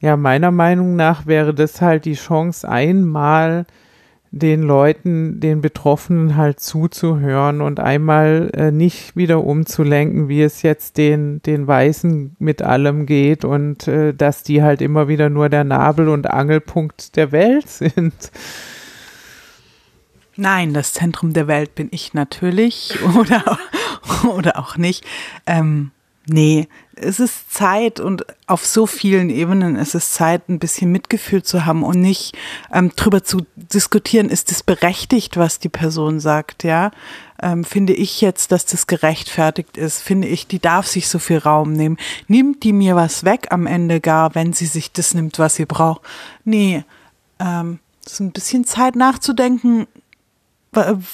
ja, 0.00 0.16
meiner 0.16 0.52
Meinung 0.52 0.94
nach 0.94 1.26
wäre 1.26 1.54
das 1.54 1.80
halt 1.80 2.04
die 2.04 2.14
Chance, 2.14 2.68
einmal 2.68 3.66
den 4.36 4.62
Leuten, 4.62 5.38
den 5.38 5.60
Betroffenen 5.60 6.36
halt 6.36 6.58
zuzuhören 6.58 7.60
und 7.60 7.78
einmal 7.78 8.50
äh, 8.54 8.72
nicht 8.72 9.16
wieder 9.16 9.44
umzulenken, 9.44 10.28
wie 10.28 10.42
es 10.42 10.62
jetzt 10.62 10.96
den, 10.96 11.40
den 11.42 11.68
Weißen 11.68 12.34
mit 12.40 12.60
allem 12.60 13.06
geht 13.06 13.44
und 13.44 13.86
äh, 13.86 14.12
dass 14.12 14.42
die 14.42 14.60
halt 14.60 14.82
immer 14.82 15.06
wieder 15.06 15.30
nur 15.30 15.48
der 15.48 15.62
Nabel 15.62 16.08
und 16.08 16.28
Angelpunkt 16.28 17.14
der 17.14 17.30
Welt 17.30 17.68
sind. 17.68 18.32
Nein, 20.36 20.74
das 20.74 20.94
Zentrum 20.94 21.32
der 21.32 21.46
Welt 21.46 21.76
bin 21.76 21.86
ich 21.92 22.12
natürlich 22.12 22.98
oder, 23.16 23.58
oder 24.28 24.58
auch 24.58 24.76
nicht. 24.76 25.04
Ähm, 25.46 25.92
nee, 26.26 26.66
es 26.96 27.20
ist 27.20 27.52
Zeit 27.52 28.00
und 28.00 28.24
auf 28.46 28.64
so 28.66 28.86
vielen 28.86 29.30
Ebenen 29.30 29.76
ist 29.76 29.94
es 29.94 30.12
Zeit, 30.12 30.48
ein 30.48 30.58
bisschen 30.58 30.92
Mitgefühl 30.92 31.42
zu 31.42 31.66
haben 31.66 31.82
und 31.82 32.00
nicht 32.00 32.36
ähm, 32.72 32.92
drüber 32.94 33.24
zu 33.24 33.46
diskutieren, 33.56 34.28
ist 34.28 34.50
es 34.50 34.62
berechtigt, 34.62 35.36
was 35.36 35.58
die 35.58 35.68
Person 35.68 36.20
sagt, 36.20 36.64
ja. 36.64 36.90
Ähm, 37.42 37.64
finde 37.64 37.92
ich 37.92 38.20
jetzt, 38.20 38.52
dass 38.52 38.64
das 38.64 38.86
gerechtfertigt 38.86 39.76
ist? 39.76 40.00
Finde 40.00 40.28
ich, 40.28 40.46
die 40.46 40.60
darf 40.60 40.86
sich 40.86 41.08
so 41.08 41.18
viel 41.18 41.38
Raum 41.38 41.72
nehmen? 41.72 41.98
Nimmt 42.28 42.62
die 42.62 42.72
mir 42.72 42.94
was 42.94 43.24
weg 43.24 43.48
am 43.50 43.66
Ende 43.66 44.00
gar, 44.00 44.34
wenn 44.34 44.52
sie 44.52 44.66
sich 44.66 44.92
das 44.92 45.14
nimmt, 45.14 45.38
was 45.38 45.56
sie 45.56 45.66
braucht? 45.66 46.02
Nee, 46.44 46.84
ähm, 47.40 47.80
ist 48.06 48.20
ein 48.20 48.32
bisschen 48.32 48.64
Zeit 48.64 48.96
nachzudenken, 48.96 49.86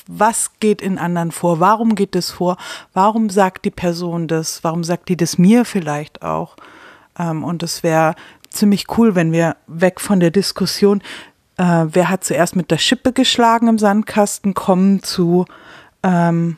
was 0.06 0.52
geht 0.60 0.82
in 0.82 0.98
anderen 0.98 1.32
vor? 1.32 1.60
Warum 1.60 1.94
geht 1.94 2.16
es 2.16 2.30
vor? 2.30 2.56
Warum 2.92 3.30
sagt 3.30 3.64
die 3.64 3.70
Person 3.70 4.28
das? 4.28 4.64
Warum 4.64 4.84
sagt 4.84 5.08
die 5.08 5.16
das 5.16 5.38
mir 5.38 5.64
vielleicht 5.64 6.22
auch? 6.22 6.56
Ähm, 7.18 7.44
und 7.44 7.62
es 7.62 7.82
wäre 7.82 8.14
ziemlich 8.50 8.86
cool, 8.96 9.14
wenn 9.14 9.32
wir 9.32 9.56
weg 9.66 10.00
von 10.00 10.20
der 10.20 10.30
Diskussion, 10.30 11.02
äh, 11.56 11.86
wer 11.92 12.08
hat 12.08 12.24
zuerst 12.24 12.56
mit 12.56 12.70
der 12.70 12.78
Schippe 12.78 13.12
geschlagen 13.12 13.68
im 13.68 13.78
Sandkasten, 13.78 14.54
kommen 14.54 15.02
zu, 15.02 15.44
ähm, 16.02 16.56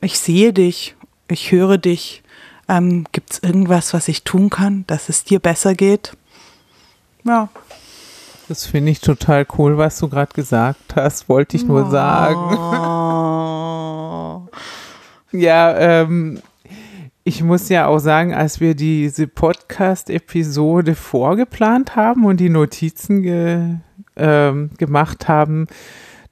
ich 0.00 0.18
sehe 0.18 0.52
dich, 0.52 0.94
ich 1.28 1.50
höre 1.52 1.78
dich. 1.78 2.22
Ähm, 2.68 3.04
Gibt 3.12 3.32
es 3.32 3.38
irgendwas, 3.42 3.92
was 3.92 4.08
ich 4.08 4.24
tun 4.24 4.50
kann, 4.50 4.84
dass 4.86 5.08
es 5.08 5.24
dir 5.24 5.38
besser 5.38 5.74
geht? 5.74 6.16
Ja, 7.24 7.48
das 8.48 8.66
finde 8.66 8.90
ich 8.90 9.00
total 9.00 9.46
cool, 9.58 9.78
was 9.78 9.98
du 9.98 10.08
gerade 10.08 10.32
gesagt 10.34 10.96
hast, 10.96 11.28
wollte 11.28 11.56
ich 11.56 11.64
nur 11.64 11.86
oh. 11.86 11.90
sagen. 11.90 12.58
ja, 15.40 15.76
ähm, 15.76 16.40
ich 17.24 17.42
muss 17.42 17.70
ja 17.70 17.86
auch 17.86 18.00
sagen, 18.00 18.34
als 18.34 18.60
wir 18.60 18.74
diese 18.74 19.26
Podcast-Episode 19.26 20.94
vorgeplant 20.94 21.96
haben 21.96 22.26
und 22.26 22.38
die 22.38 22.50
Notizen 22.50 23.22
ge, 23.22 23.76
ähm, 24.16 24.70
gemacht 24.76 25.26
haben, 25.26 25.66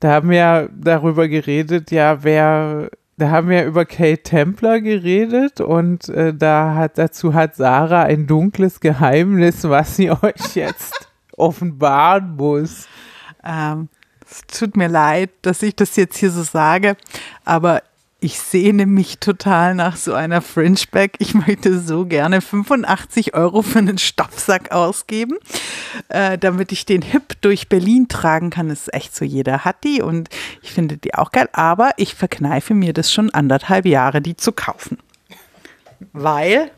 da 0.01 0.11
haben 0.11 0.29
wir 0.29 0.69
darüber 0.75 1.29
geredet, 1.29 1.91
ja, 1.93 2.25
wer, 2.25 2.91
da 3.17 3.31
haben 3.31 3.49
wir 3.49 3.65
über 3.65 3.87
Kate 3.87 4.23
Templer 4.23 4.81
geredet 4.81 5.63
und 5.63 6.11
äh, 6.11 6.35
da 6.35 6.75
hat, 6.75 6.99
dazu 6.99 7.33
hat 7.33 7.55
Sarah 7.57 8.03
ein 8.03 8.27
dunkles 8.27 8.81
Geheimnis, 8.81 9.65
was 9.65 9.97
sie 9.97 10.11
euch 10.23 10.57
jetzt 10.57 11.12
offenbaren 11.43 12.37
muss. 12.37 12.87
Ähm, 13.45 13.89
es 14.31 14.59
tut 14.59 14.77
mir 14.77 14.89
leid, 14.89 15.31
dass 15.43 15.63
ich 15.63 15.77
das 15.77 15.97
jetzt 15.97 16.17
hier 16.17 16.31
so 16.31 16.43
sage, 16.43 16.97
aber 17.45 17.83
ich 18.21 18.39
sehne 18.39 18.87
mich 18.87 19.19
total 19.19 19.75
nach 19.75 19.97
so 19.97 20.15
einer 20.15 20.43
Fringeback. 20.43 21.17
Ich 21.19 21.35
möchte 21.35 21.81
so 21.81 22.07
gerne 22.07 22.41
85 22.41 23.35
Euro 23.35 23.63
für 23.63 23.81
einen 23.81 23.99
Stoffsack 23.99 24.71
ausgeben, 24.71 25.39
äh, 26.09 26.39
damit 26.39 26.71
ich 26.71 26.87
den 26.87 27.03
hip 27.03 27.41
durch 27.41 27.69
Berlin 27.69 28.07
tragen 28.07 28.51
kann. 28.51 28.69
Das 28.69 28.83
ist 28.83 28.95
echt 28.95 29.17
so, 29.17 29.25
jeder 29.25 29.65
hat 29.65 29.83
die 29.83 30.03
und 30.03 30.29
ich 30.63 30.71
finde 30.71 30.99
die 30.99 31.15
auch 31.15 31.33
geil, 31.33 31.49
aber 31.53 31.91
ich 31.97 32.15
verkneife 32.15 32.75
mir 32.75 32.93
das 32.93 33.13
schon 33.13 33.29
anderthalb 33.31 33.87
Jahre, 33.87 34.23
die 34.23 34.37
zu 34.37 34.53
kaufen. 34.53 34.99
Weil 36.13 36.71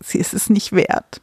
sie 0.00 0.18
ist 0.18 0.34
es 0.34 0.50
nicht 0.50 0.72
wert. 0.72 1.22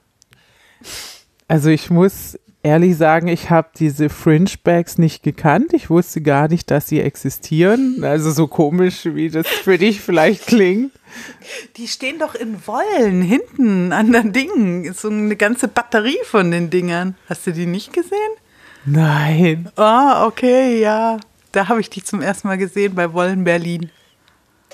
Also 1.48 1.70
ich 1.70 1.90
muss 1.90 2.38
ehrlich 2.64 2.98
sagen, 2.98 3.28
ich 3.28 3.50
habe 3.50 3.70
diese 3.76 4.10
Fringe-Bags 4.10 4.98
nicht 4.98 5.24
gekannt. 5.24 5.74
Ich 5.74 5.90
wusste 5.90 6.22
gar 6.22 6.48
nicht, 6.48 6.70
dass 6.72 6.88
sie 6.88 7.02
existieren. 7.02 8.04
Also 8.04 8.32
so 8.32 8.48
komisch, 8.48 9.06
wie 9.06 9.30
das 9.30 9.48
für 9.48 9.78
dich 9.78 10.02
vielleicht 10.02 10.48
klingt. 10.48 10.92
Die 11.78 11.88
stehen 11.88 12.20
doch 12.20 12.36
in 12.36 12.66
Wollen 12.68 13.22
hinten 13.22 13.92
an 13.92 14.12
den 14.12 14.32
Dingen. 14.32 14.94
So 14.94 15.10
eine 15.10 15.36
ganze 15.36 15.68
Batterie 15.68 16.20
von 16.26 16.52
den 16.52 16.70
Dingern. 16.70 17.16
Hast 17.28 17.48
du 17.48 17.52
die 17.52 17.66
nicht 17.66 17.94
gesehen? 17.94 18.32
Nein. 18.86 19.70
Ah, 19.76 20.26
okay, 20.26 20.80
ja. 20.80 21.20
Da 21.52 21.68
habe 21.68 21.82
ich 21.82 21.90
dich 21.90 22.06
zum 22.06 22.22
ersten 22.22 22.48
Mal 22.48 22.58
gesehen 22.58 22.96
bei 22.96 23.12
Wollen 23.14 23.44
Berlin. 23.44 23.92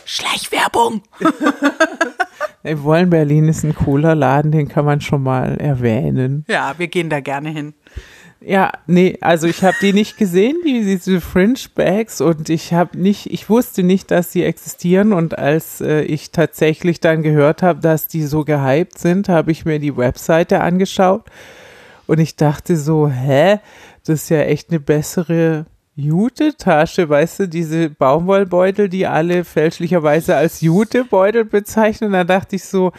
Schleichwerbung. 0.08 1.02
Ey, 2.64 2.82
Wollen 2.82 3.10
Berlin 3.10 3.50
ist 3.50 3.64
ein 3.64 3.76
cooler 3.76 4.16
Laden, 4.16 4.52
den 4.52 4.70
kann 4.70 4.86
man 4.86 5.02
schon 5.02 5.22
mal 5.22 5.58
erwähnen. 5.58 6.46
Ja, 6.48 6.76
wir 6.78 6.88
gehen 6.88 7.10
da 7.10 7.20
gerne 7.20 7.50
hin. 7.50 7.74
Ja, 8.40 8.72
nee, 8.86 9.18
also 9.20 9.48
ich 9.48 9.64
habe 9.64 9.76
die 9.82 9.92
nicht 9.92 10.18
gesehen, 10.18 10.56
die, 10.66 10.82
diese 10.86 11.20
Fringe 11.20 11.60
Bags 11.76 12.22
und 12.22 12.50
ich 12.50 12.72
habe 12.72 12.98
nicht, 12.98 13.34
ich 13.34 13.50
wusste 13.50 13.84
nicht, 13.84 14.10
dass 14.10 14.32
sie 14.32 14.44
existieren 14.44 15.12
und 15.12 15.38
als 15.38 15.82
äh, 15.82 16.04
ich 16.04 16.32
tatsächlich 16.32 17.02
dann 17.02 17.24
gehört 17.24 17.62
habe, 17.62 17.82
dass 17.82 18.08
die 18.08 18.24
so 18.24 18.46
gehypt 18.46 19.00
sind, 19.00 19.28
habe 19.28 19.52
ich 19.52 19.66
mir 19.66 19.80
die 19.80 19.98
Webseite 19.98 20.62
angeschaut 20.62 21.26
und 22.06 22.20
ich 22.20 22.38
dachte 22.38 22.78
so, 22.78 23.10
hä, 23.10 23.60
das 24.06 24.24
ist 24.24 24.30
ja 24.30 24.42
echt 24.42 24.70
eine 24.70 24.80
bessere 24.80 25.66
Jute-Tasche, 25.98 27.10
weißt 27.10 27.40
du, 27.40 27.48
diese 27.48 27.90
Baumwollbeutel, 27.90 28.88
die 28.88 29.08
alle 29.08 29.44
fälschlicherweise 29.44 30.36
als 30.36 30.62
Jute-Beutel 30.62 31.44
bezeichnen. 31.44 32.12
Da 32.12 32.24
dachte 32.24 32.56
ich 32.56 32.66
so, 32.66 32.92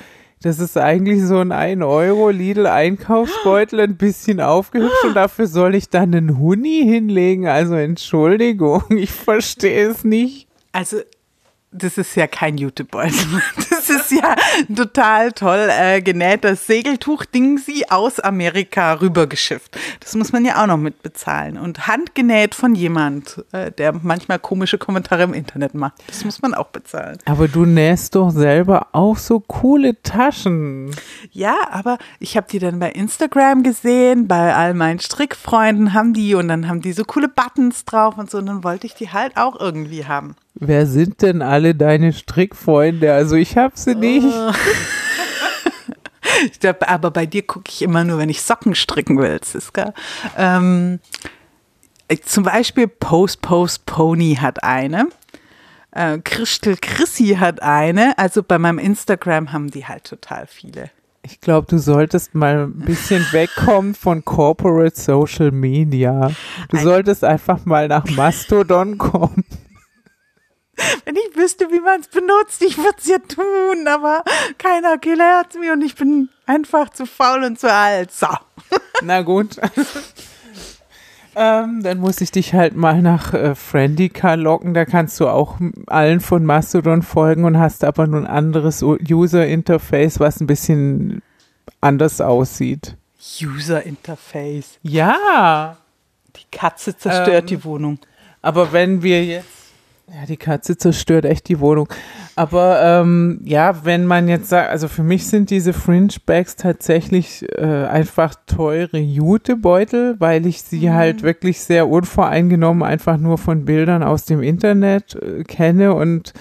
das 0.42 0.58
ist 0.58 0.76
eigentlich 0.76 1.24
so 1.24 1.38
ein 1.38 1.52
1 1.52 1.82
Euro 1.84 2.30
Lidl 2.30 2.66
Einkaufsbeutel, 2.66 3.80
ein 3.80 3.96
bisschen 3.96 4.40
aufgehübscht 4.40 5.04
und 5.04 5.14
dafür 5.14 5.46
soll 5.46 5.76
ich 5.76 5.90
dann 5.90 6.12
einen 6.12 6.38
Huni 6.38 6.82
hinlegen. 6.84 7.46
Also 7.46 7.76
Entschuldigung, 7.76 8.82
ich 8.90 9.12
verstehe 9.12 9.90
es 9.90 10.02
nicht. 10.02 10.48
Also 10.72 10.98
das 11.70 11.98
ist 11.98 12.16
ja 12.16 12.26
kein 12.26 12.58
Jutebeutel. 12.58 13.14
Das 13.70 13.90
ist 13.90 13.97
ja 14.10 14.34
total 14.74 15.32
toll 15.32 15.68
äh, 15.70 16.00
genähtes 16.00 16.66
Segeltuch-Ding 16.66 17.58
sie 17.58 17.90
aus 17.90 18.20
Amerika 18.20 18.94
rübergeschifft. 18.94 19.78
Das 20.00 20.14
muss 20.14 20.32
man 20.32 20.44
ja 20.44 20.62
auch 20.62 20.66
noch 20.66 20.76
mitbezahlen. 20.76 21.58
Und 21.58 21.86
handgenäht 21.86 22.54
von 22.54 22.74
jemand, 22.74 23.44
äh, 23.52 23.70
der 23.72 23.92
manchmal 23.92 24.38
komische 24.38 24.78
Kommentare 24.78 25.22
im 25.22 25.34
Internet 25.34 25.74
macht. 25.74 25.94
Das 26.06 26.24
muss 26.24 26.42
man 26.42 26.54
auch 26.54 26.68
bezahlen. 26.68 27.18
Aber 27.24 27.48
du 27.48 27.64
nähst 27.64 28.14
doch 28.14 28.30
selber 28.30 28.88
auch 28.92 29.16
so 29.16 29.40
coole 29.40 30.00
Taschen. 30.02 30.90
Ja, 31.30 31.56
aber 31.70 31.98
ich 32.20 32.36
habe 32.36 32.46
die 32.50 32.58
dann 32.58 32.78
bei 32.78 32.90
Instagram 32.90 33.62
gesehen, 33.62 34.28
bei 34.28 34.54
all 34.54 34.74
meinen 34.74 35.00
Strickfreunden 35.00 35.94
haben 35.94 36.14
die 36.14 36.34
und 36.34 36.48
dann 36.48 36.68
haben 36.68 36.80
die 36.80 36.92
so 36.92 37.04
coole 37.04 37.28
Buttons 37.28 37.84
drauf 37.84 38.18
und 38.18 38.30
so. 38.30 38.38
Und 38.38 38.46
dann 38.46 38.64
wollte 38.64 38.86
ich 38.86 38.94
die 38.94 39.10
halt 39.10 39.36
auch 39.36 39.58
irgendwie 39.58 40.06
haben. 40.06 40.36
Wer 40.60 40.86
sind 40.86 41.22
denn 41.22 41.40
alle 41.40 41.74
deine 41.74 42.12
Strickfreunde? 42.12 43.12
Also 43.12 43.36
ich 43.36 43.56
hab 43.56 43.78
sie 43.78 43.94
nicht. 43.94 44.26
Oh. 44.26 44.52
ich 46.46 46.58
glaub, 46.58 46.88
aber 46.88 47.12
bei 47.12 47.26
dir 47.26 47.42
gucke 47.42 47.70
ich 47.70 47.82
immer 47.82 48.02
nur, 48.02 48.18
wenn 48.18 48.28
ich 48.28 48.42
Socken 48.42 48.74
stricken 48.74 49.18
will, 49.18 49.38
Siska. 49.42 49.94
Ähm, 50.36 50.98
zum 52.24 52.44
Beispiel 52.44 52.88
Post 52.88 53.40
Post 53.40 53.86
Pony 53.86 54.36
hat 54.40 54.64
eine. 54.64 55.08
Äh, 55.92 56.18
Christel 56.18 56.76
Chrissy 56.80 57.36
hat 57.38 57.62
eine. 57.62 58.18
Also 58.18 58.42
bei 58.42 58.58
meinem 58.58 58.78
Instagram 58.78 59.52
haben 59.52 59.70
die 59.70 59.86
halt 59.86 60.04
total 60.04 60.48
viele. 60.48 60.90
Ich 61.22 61.40
glaube, 61.40 61.66
du 61.68 61.78
solltest 61.78 62.34
mal 62.34 62.64
ein 62.64 62.80
bisschen 62.80 63.24
wegkommen 63.32 63.94
von 63.94 64.24
Corporate 64.24 64.98
Social 64.98 65.52
Media. 65.52 66.32
Du 66.68 66.78
solltest 66.78 67.22
einfach 67.22 67.64
mal 67.64 67.86
nach 67.86 68.08
Mastodon 68.10 68.98
kommen. 68.98 69.44
Wenn 71.04 71.16
ich 71.16 71.36
wüsste, 71.36 71.70
wie 71.70 71.80
man 71.80 72.00
es 72.00 72.08
benutzt, 72.08 72.62
ich 72.62 72.78
würde 72.78 72.96
es 72.98 73.06
ja 73.06 73.18
tun, 73.18 73.86
aber 73.86 74.22
keiner 74.58 74.98
gelehrt 74.98 75.54
mir 75.58 75.72
und 75.72 75.82
ich 75.82 75.94
bin 75.94 76.28
einfach 76.46 76.90
zu 76.90 77.06
faul 77.06 77.44
und 77.44 77.58
zu 77.58 77.72
alt. 77.72 78.12
So. 78.12 78.28
Na 79.02 79.22
gut. 79.22 79.56
Ähm, 81.40 81.84
dann 81.84 81.98
muss 81.98 82.20
ich 82.20 82.32
dich 82.32 82.52
halt 82.52 82.74
mal 82.74 83.00
nach 83.00 83.32
äh, 83.32 83.54
Friendica 83.54 84.34
locken. 84.34 84.74
Da 84.74 84.84
kannst 84.84 85.20
du 85.20 85.28
auch 85.28 85.58
allen 85.86 86.18
von 86.18 86.44
Mastodon 86.44 87.02
folgen 87.02 87.44
und 87.44 87.58
hast 87.58 87.84
aber 87.84 88.08
nur 88.08 88.22
ein 88.22 88.26
anderes 88.26 88.82
User-Interface, 88.82 90.18
was 90.18 90.40
ein 90.40 90.48
bisschen 90.48 91.22
anders 91.80 92.20
aussieht. 92.20 92.96
User 93.40 93.84
Interface. 93.84 94.80
Ja. 94.82 95.76
Die 96.34 96.46
Katze 96.50 96.96
zerstört 96.96 97.42
Ähm, 97.42 97.46
die 97.46 97.64
Wohnung. 97.64 98.00
Aber 98.42 98.72
wenn 98.72 99.02
wir 99.04 99.24
jetzt. 99.24 99.57
Ja, 100.10 100.24
die 100.26 100.38
Katze 100.38 100.78
zerstört 100.78 101.26
echt 101.26 101.48
die 101.48 101.60
Wohnung. 101.60 101.88
Aber 102.34 102.80
ähm, 102.82 103.40
ja, 103.44 103.84
wenn 103.84 104.06
man 104.06 104.26
jetzt 104.26 104.48
sagt, 104.48 104.70
also 104.70 104.88
für 104.88 105.02
mich 105.02 105.26
sind 105.26 105.50
diese 105.50 105.74
Fringe-Bags 105.74 106.56
tatsächlich 106.56 107.44
äh, 107.58 107.84
einfach 107.84 108.34
teure 108.46 108.96
Jutebeutel, 108.98 110.16
weil 110.18 110.46
ich 110.46 110.62
sie 110.62 110.90
halt 110.90 111.22
wirklich 111.22 111.60
sehr 111.60 111.88
unvoreingenommen 111.88 112.82
einfach 112.82 113.18
nur 113.18 113.36
von 113.36 113.66
Bildern 113.66 114.02
aus 114.02 114.24
dem 114.24 114.42
Internet 114.42 115.14
äh, 115.14 115.44
kenne 115.44 115.92
und 115.92 116.32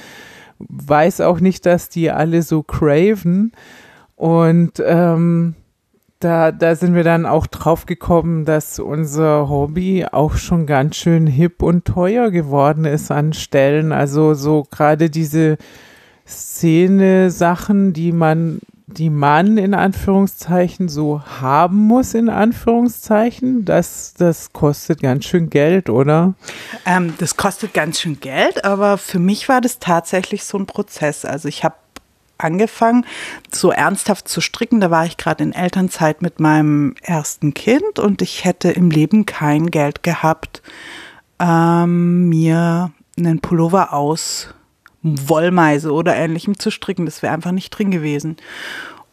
weiß 0.60 1.20
auch 1.22 1.42
nicht, 1.42 1.66
dass 1.66 1.90
die 1.90 2.10
alle 2.10 2.44
so 2.44 2.64
craven. 2.64 3.52
Und 4.16 4.82
ähm, 4.84 5.56
da, 6.20 6.52
da 6.52 6.76
sind 6.76 6.96
wir 6.96 7.04
dann 7.04 7.26
auch 7.26 7.46
drauf 7.46 7.86
gekommen, 7.86 8.46
dass 8.46 8.80
unser 8.80 9.50
Hobby 9.50 10.06
auch 10.12 10.36
schon 10.36 10.66
ganz 10.66 10.96
schön 10.96 11.28
hip 11.28 11.62
und 11.62 11.86
teuer 11.86 12.32
geworden 12.32 12.86
ist 12.86 13.12
an 13.12 13.34
Stellen. 13.34 13.92
Also 13.92 14.34
so 14.34 14.66
gerade 14.72 15.12
diese 15.12 15.58
Szene-Sachen, 16.28 17.94
die 17.94 18.12
man, 18.12 18.60
die 18.88 19.12
man 19.12 19.60
in 19.60 19.76
Anführungszeichen 19.76 20.90
so 20.90 21.22
haben 21.22 21.78
muss, 21.78 22.16
in 22.16 22.30
Anführungszeichen, 22.30 23.64
das, 23.64 24.16
das 24.18 24.52
kostet 24.54 25.04
ganz 25.04 25.26
schön 25.26 25.52
Geld, 25.52 25.88
oder? 25.90 26.34
Ähm, 26.88 27.14
das 27.20 27.38
kostet 27.38 27.76
ganz 27.76 28.02
schön 28.02 28.20
Geld, 28.20 28.66
aber 28.66 28.98
für 28.98 29.20
mich 29.20 29.48
war 29.50 29.62
das 29.62 29.78
tatsächlich 29.78 30.46
so 30.46 30.58
ein 30.58 30.66
Prozess. 30.66 31.26
Also 31.26 31.48
ich 31.48 31.64
habe 31.64 31.76
angefangen, 32.38 33.06
so 33.52 33.72
ernsthaft 33.72 34.28
zu 34.28 34.42
stricken. 34.42 34.80
Da 34.80 34.92
war 34.92 35.06
ich 35.06 35.18
gerade 35.18 35.44
in 35.44 35.54
Elternzeit 35.54 36.22
mit 36.22 36.40
meinem 36.40 36.96
ersten 37.02 37.54
Kind 37.54 38.00
und 38.00 38.22
ich 38.22 38.46
hätte 38.46 38.72
im 38.72 38.92
Leben 38.92 39.26
kein 39.26 39.72
Geld 39.72 40.04
gehabt, 40.04 40.62
ähm, 41.40 42.30
mir 42.30 42.92
einen 43.18 43.40
Pullover 43.40 43.94
aus 43.94 44.54
Wollmeise 45.04 45.92
oder 45.92 46.16
ähnlichem 46.16 46.60
zu 46.60 46.72
stricken. 46.72 47.06
Das 47.06 47.22
wäre 47.22 47.34
einfach 47.34 47.52
nicht 47.52 47.72
drin 47.72 47.92
gewesen. 47.92 48.38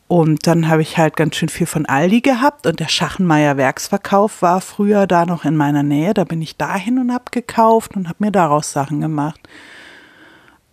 Und 0.06 0.46
dann 0.46 0.68
habe 0.68 0.82
ich 0.82 0.98
halt 0.98 1.16
ganz 1.16 1.37
schön 1.37 1.48
viel 1.48 1.66
von 1.66 1.87
Aldi 1.87 2.20
gehabt 2.20 2.66
und 2.66 2.78
der 2.78 2.88
Schachenmeier 2.88 3.56
Werksverkauf 3.56 4.42
war 4.42 4.60
früher 4.60 5.06
da 5.06 5.24
noch 5.24 5.44
in 5.44 5.56
meiner 5.56 5.82
Nähe. 5.82 6.12
Da 6.12 6.24
bin 6.24 6.42
ich 6.42 6.56
dahin 6.56 6.98
und 6.98 7.12
habe 7.12 7.24
gekauft 7.30 7.96
und 7.96 8.08
habe 8.08 8.22
mir 8.22 8.30
daraus 8.30 8.70
Sachen 8.70 9.00
gemacht. 9.00 9.40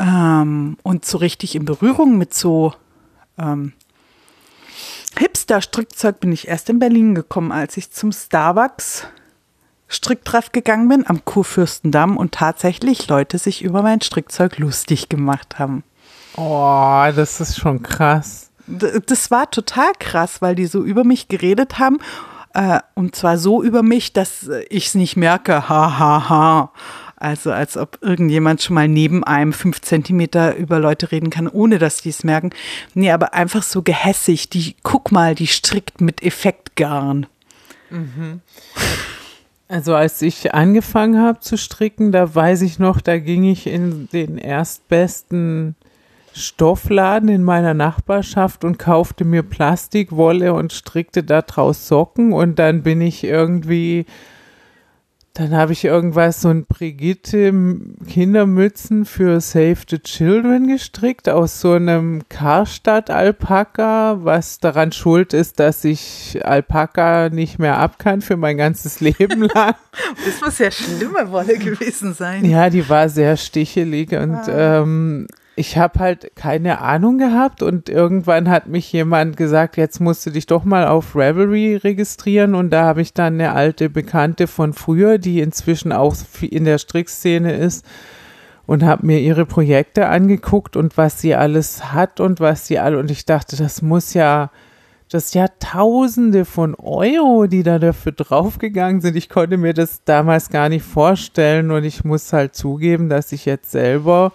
Ähm, 0.01 0.77
und 0.81 1.05
so 1.05 1.19
richtig 1.19 1.55
in 1.55 1.65
Berührung 1.65 2.17
mit 2.17 2.33
so 2.33 2.73
ähm, 3.37 3.73
Hipster-Strickzeug 5.19 6.19
bin 6.19 6.31
ich 6.31 6.47
erst 6.47 6.69
in 6.69 6.79
Berlin 6.79 7.13
gekommen, 7.15 7.51
als 7.51 7.77
ich 7.77 7.91
zum 7.91 8.11
Starbucks 8.11 9.05
Stricktreff 9.87 10.53
gegangen 10.53 10.87
bin 10.87 11.05
am 11.05 11.25
Kurfürstendamm 11.25 12.15
und 12.15 12.31
tatsächlich 12.31 13.07
Leute 13.09 13.37
sich 13.37 13.61
über 13.61 13.81
mein 13.81 13.99
Strickzeug 13.99 14.57
lustig 14.57 15.09
gemacht 15.09 15.59
haben. 15.59 15.83
Oh, 16.37 17.03
das 17.13 17.41
ist 17.41 17.59
schon 17.59 17.83
krass. 17.83 18.51
D- 18.67 19.01
Das 19.05 19.31
war 19.31 19.51
total 19.51 19.91
krass, 19.99 20.41
weil 20.41 20.55
die 20.55 20.65
so 20.65 20.81
über 20.81 21.03
mich 21.03 21.27
geredet 21.27 21.77
haben. 21.77 21.97
Äh, 22.53 22.79
und 22.95 23.15
zwar 23.17 23.37
so 23.37 23.61
über 23.61 23.83
mich, 23.83 24.13
dass 24.13 24.49
ich 24.69 24.87
es 24.87 24.95
nicht 24.95 25.17
merke. 25.17 25.67
Ha, 25.67 25.99
ha, 25.99 26.29
ha. 26.29 26.71
Also 27.21 27.51
als 27.51 27.77
ob 27.77 27.99
irgendjemand 28.01 28.61
schon 28.61 28.73
mal 28.73 28.87
neben 28.87 29.23
einem 29.23 29.53
fünf 29.53 29.81
Zentimeter 29.81 30.55
über 30.55 30.79
Leute 30.79 31.11
reden 31.11 31.29
kann, 31.29 31.47
ohne 31.47 31.77
dass 31.77 32.01
die 32.01 32.09
es 32.09 32.23
merken. 32.23 32.49
Nee, 32.95 33.11
aber 33.11 33.33
einfach 33.33 33.63
so 33.63 33.83
gehässig. 33.83 34.49
Die, 34.49 34.75
guck 34.81 35.11
mal, 35.11 35.35
die 35.35 35.47
strickt 35.47 36.01
mit 36.01 36.23
Effektgarn. 36.23 37.27
Also 39.67 39.95
als 39.95 40.21
ich 40.21 40.53
angefangen 40.53 41.21
habe 41.21 41.39
zu 41.39 41.57
stricken, 41.57 42.11
da 42.11 42.33
weiß 42.33 42.63
ich 42.63 42.79
noch, 42.79 43.01
da 43.01 43.19
ging 43.19 43.43
ich 43.43 43.67
in 43.67 44.09
den 44.11 44.37
erstbesten 44.37 45.75
Stoffladen 46.33 47.29
in 47.29 47.43
meiner 47.43 47.73
Nachbarschaft 47.73 48.63
und 48.63 48.79
kaufte 48.79 49.25
mir 49.25 49.43
Plastikwolle 49.43 50.53
und 50.53 50.73
strickte 50.73 51.23
daraus 51.23 51.87
Socken 51.87 52.33
und 52.33 52.57
dann 52.57 52.83
bin 52.83 53.01
ich 53.01 53.23
irgendwie, 53.23 54.05
dann 55.33 55.55
habe 55.55 55.71
ich 55.71 55.85
irgendwas, 55.85 56.41
so 56.41 56.49
ein 56.49 56.65
Brigitte 56.65 57.53
Kindermützen 58.07 59.05
für 59.05 59.39
Save 59.39 59.77
the 59.89 59.99
Children 59.99 60.67
gestrickt 60.67 61.29
aus 61.29 61.61
so 61.61 61.71
einem 61.71 62.23
Karstadt-Alpaka, 62.27 64.17
was 64.25 64.59
daran 64.59 64.91
schuld 64.91 65.33
ist, 65.33 65.61
dass 65.61 65.85
ich 65.85 66.39
Alpaka 66.43 67.29
nicht 67.29 67.59
mehr 67.59 67.77
ab 67.77 67.97
kann 67.97 68.21
für 68.21 68.35
mein 68.35 68.57
ganzes 68.57 68.99
Leben 68.99 69.43
lang. 69.53 69.75
Das 70.25 70.41
muss 70.41 70.59
ja 70.59 70.69
schlimme 70.69 71.31
Wolle 71.31 71.57
gewesen 71.57 72.13
sein. 72.13 72.43
Ja, 72.43 72.69
die 72.69 72.89
war 72.89 73.07
sehr 73.07 73.37
stichelig 73.37 74.11
und 74.11 74.41
ähm, 74.49 75.27
ich 75.61 75.77
habe 75.77 75.99
halt 75.99 76.35
keine 76.35 76.81
Ahnung 76.81 77.19
gehabt 77.19 77.61
und 77.61 77.87
irgendwann 77.87 78.49
hat 78.49 78.67
mich 78.67 78.91
jemand 78.91 79.37
gesagt, 79.37 79.77
jetzt 79.77 79.99
musst 79.99 80.25
du 80.25 80.31
dich 80.31 80.47
doch 80.47 80.63
mal 80.63 80.87
auf 80.87 81.15
Ravelry 81.15 81.75
registrieren 81.75 82.55
und 82.55 82.71
da 82.71 82.85
habe 82.85 83.03
ich 83.03 83.13
dann 83.13 83.35
eine 83.35 83.51
alte 83.51 83.87
Bekannte 83.87 84.47
von 84.47 84.73
früher, 84.73 85.19
die 85.19 85.39
inzwischen 85.39 85.91
auch 85.91 86.15
in 86.41 86.65
der 86.65 86.79
Strickszene 86.79 87.53
ist 87.53 87.85
und 88.65 88.83
habe 88.83 89.05
mir 89.05 89.19
ihre 89.19 89.45
Projekte 89.45 90.07
angeguckt 90.07 90.75
und 90.75 90.97
was 90.97 91.21
sie 91.21 91.35
alles 91.35 91.93
hat 91.93 92.19
und 92.19 92.39
was 92.39 92.65
sie 92.65 92.79
alle 92.79 92.97
und 92.97 93.11
ich 93.11 93.25
dachte, 93.25 93.55
das 93.55 93.83
muss 93.83 94.15
ja 94.15 94.49
das 95.11 95.25
ist 95.25 95.35
ja 95.35 95.47
Tausende 95.59 96.43
von 96.43 96.73
Euro, 96.73 97.45
die 97.45 97.63
da 97.63 97.79
dafür 97.79 98.13
draufgegangen 98.13 99.01
sind. 99.01 99.17
Ich 99.17 99.27
konnte 99.27 99.57
mir 99.57 99.73
das 99.73 100.05
damals 100.05 100.49
gar 100.49 100.69
nicht 100.69 100.85
vorstellen 100.85 101.69
und 101.69 101.83
ich 101.83 102.05
muss 102.05 102.31
halt 102.31 102.55
zugeben, 102.55 103.09
dass 103.09 103.33
ich 103.33 103.45
jetzt 103.45 103.71
selber 103.71 104.31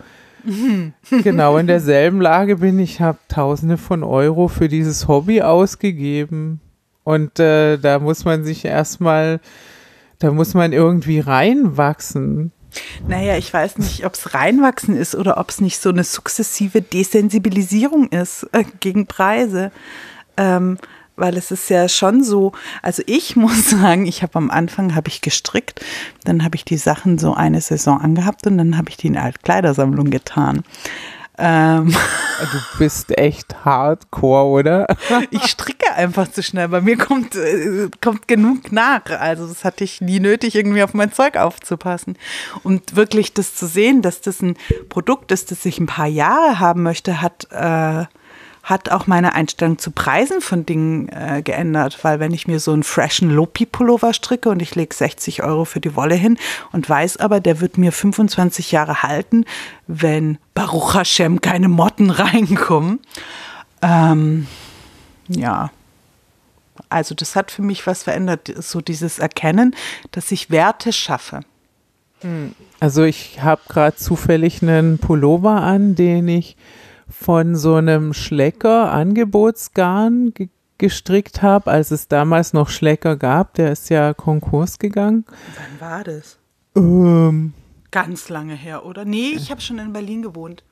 genau 1.23 1.57
in 1.59 1.67
derselben 1.67 2.21
Lage 2.21 2.57
bin. 2.57 2.79
Ich 2.79 3.01
habe 3.01 3.19
Tausende 3.29 3.77
von 3.77 4.03
Euro 4.03 4.49
für 4.49 4.69
dieses 4.69 5.09
Hobby 5.09 5.43
ausgegeben 5.43 6.61
und 7.05 7.39
äh, 7.39 7.77
da 7.77 7.99
muss 7.99 8.25
man 8.25 8.45
sich 8.45 8.65
erstmal, 8.65 9.41
da 10.19 10.33
muss 10.33 10.55
man 10.55 10.73
irgendwie 10.73 11.21
reinwachsen. 11.21 12.53
Naja, 13.07 13.37
ich 13.37 13.53
weiß 13.53 13.79
nicht, 13.79 14.05
ob 14.05 14.15
es 14.15 14.35
reinwachsen 14.35 14.97
ist 14.97 15.15
oder 15.15 15.39
ob 15.39 15.51
es 15.51 15.61
nicht 15.61 15.79
so 15.79 15.91
eine 15.91 16.05
sukzessive 16.05 16.83
Desensibilisierung 16.83 18.09
ist 18.09 18.49
äh, 18.53 18.65
gegen 18.81 19.07
Preise. 19.07 19.71
Ähm, 20.37 20.79
weil 21.17 21.37
es 21.37 21.51
ist 21.51 21.69
ja 21.71 21.89
schon 21.89 22.23
so, 22.23 22.53
also 22.83 23.03
ich 23.07 23.37
muss 23.37 23.71
sagen, 23.71 24.07
ich 24.07 24.23
habe 24.23 24.37
am 24.37 24.51
Anfang 24.51 24.95
habe 24.95 25.09
ich 25.09 25.21
gestrickt, 25.21 25.85
dann 26.25 26.45
habe 26.45 26.57
ich 26.57 26.65
die 26.65 26.77
Sachen 26.77 27.19
so 27.19 27.35
eine 27.35 27.61
Saison 27.61 28.01
angehabt 28.01 28.47
und 28.47 28.59
dann 28.59 28.77
habe 28.77 28.91
ich 28.91 28.97
die 28.97 29.09
in 29.09 29.17
Altkleidersammlung 29.17 30.11
getan. 30.11 30.63
Ähm, 31.39 31.95
Du 32.39 32.79
bist 32.79 33.17
echt 33.17 33.65
hardcore, 33.65 34.45
oder? 34.45 34.87
ich 35.31 35.45
stricke 35.45 35.93
einfach 35.95 36.31
zu 36.31 36.43
schnell. 36.43 36.69
Bei 36.69 36.83
mir 36.83 36.99
kommt, 36.99 37.35
äh, 37.35 37.89
kommt 38.03 38.29
genug 38.29 38.73
nach. 38.73 39.07
Also 39.07 39.47
das 39.47 39.65
hatte 39.65 39.85
ich 39.85 40.03
nie 40.03 40.21
nötig, 40.21 40.55
irgendwie 40.55 40.83
auf 40.83 40.93
mein 40.93 41.13
Zeug 41.13 41.37
aufzupassen. 41.37 42.19
Und 42.63 42.95
wirklich 42.95 43.33
das 43.33 43.55
zu 43.55 43.67
sehen, 43.67 44.03
dass 44.03 44.21
das 44.21 44.43
ein 44.43 44.57
Produkt 44.91 45.33
ist, 45.33 45.51
das 45.51 45.65
ich 45.65 45.79
ein 45.79 45.87
paar 45.87 46.07
Jahre 46.07 46.59
haben 46.59 46.83
möchte, 46.83 47.23
hat, 47.23 47.49
äh, 47.51 48.05
hat 48.67 48.91
auch 48.91 49.07
meine 49.07 49.35
Einstellung 49.37 49.79
zu 49.79 49.93
Preisen 49.93 50.41
von 50.41 50.67
Dingen 50.67 51.09
äh, 51.09 51.41
geändert. 51.41 52.03
Weil 52.03 52.19
wenn 52.19 52.35
ich 52.35 52.49
mir 52.49 52.59
so 52.59 52.73
einen 52.73 52.83
freshen 52.83 53.31
Lopi-Pullover 53.31 54.13
stricke 54.13 54.49
und 54.49 54.61
ich 54.61 54.75
lege 54.75 54.93
60 54.93 55.45
Euro 55.45 55.65
für 55.65 55.81
die 55.81 55.95
Wolle 55.95 56.17
hin 56.17 56.37
und 56.73 56.89
weiß 56.91 57.19
aber, 57.19 57.39
der 57.39 57.61
wird 57.61 57.79
mir 57.79 57.93
25 57.93 58.73
Jahre 58.73 59.05
halten, 59.05 59.45
wenn 59.87 60.39
Baruch 60.53 60.95
Hashem 60.95 61.41
keine 61.41 61.69
Motten 61.69 62.11
reinkommen. 62.11 62.99
Ähm, 63.83 64.49
ja. 65.29 65.71
Also 66.89 67.15
das 67.15 67.37
hat 67.37 67.53
für 67.53 67.63
mich 67.63 67.87
was 67.87 68.03
verändert, 68.03 68.53
so 68.59 68.81
dieses 68.81 69.21
Erkennen, 69.21 69.77
dass 70.11 70.33
ich 70.33 70.51
Werte 70.51 70.93
schaffe. 70.93 71.41
Also 72.81 73.05
ich 73.05 73.43
habe 73.43 73.61
gerade 73.69 73.97
zufällig 73.97 74.61
einen 74.61 74.99
Pullover 74.99 75.63
an, 75.63 75.95
den 75.95 76.27
ich 76.27 76.57
von 77.09 77.57
so 77.57 77.75
einem 77.75 78.13
Schlecker 78.13 78.93
Angebotsgarn 78.93 80.33
ge 80.35 80.49
gestrickt 80.79 81.41
habe, 81.41 81.71
als 81.71 81.91
es 81.91 82.07
damals 82.07 82.53
noch 82.53 82.69
Schlecker 82.69 83.17
gab. 83.17 83.55
Der 83.55 83.73
ist 83.73 83.89
ja 83.89 84.13
Konkurs 84.13 84.79
gegangen. 84.79 85.25
Wann 85.57 85.89
war 85.89 86.05
das? 86.05 86.39
Ähm, 86.77 87.55
Ganz 87.91 88.29
lange 88.29 88.55
her, 88.55 88.85
oder? 88.85 89.07
Nee, 89.07 89.31
ich 89.35 89.51
habe 89.51 89.63
schon 89.63 89.79
in 89.79 89.95
Berlin 89.95 90.21
gewohnt. 90.21 90.65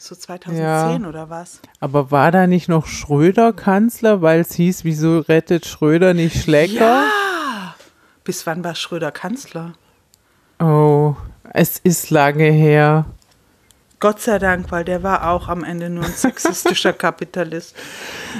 So 0.00 0.14
2010 0.14 1.04
oder 1.06 1.28
was? 1.28 1.60
aber 1.80 2.12
war 2.12 2.30
da 2.30 2.46
nicht 2.46 2.68
noch 2.68 2.86
Schröder 2.86 3.52
Kanzler, 3.52 4.22
weil 4.22 4.42
es 4.42 4.52
hieß, 4.52 4.84
wieso 4.84 5.18
rettet 5.18 5.66
Schröder 5.66 6.14
nicht 6.14 6.40
Schlecker? 6.40 7.02
Ja! 7.02 7.74
Bis 8.22 8.46
wann 8.46 8.62
war 8.62 8.76
Schröder 8.76 9.10
Kanzler? 9.10 9.72
Oh, 10.60 11.16
es 11.52 11.78
ist 11.78 12.10
lange 12.10 12.48
her. 12.50 13.06
Gott 14.00 14.20
sei 14.20 14.38
Dank, 14.38 14.70
weil 14.70 14.84
der 14.84 15.02
war 15.02 15.28
auch 15.28 15.48
am 15.48 15.64
Ende 15.64 15.90
nur 15.90 16.04
ein 16.04 16.12
sexistischer 16.12 16.92
Kapitalist. 16.94 17.74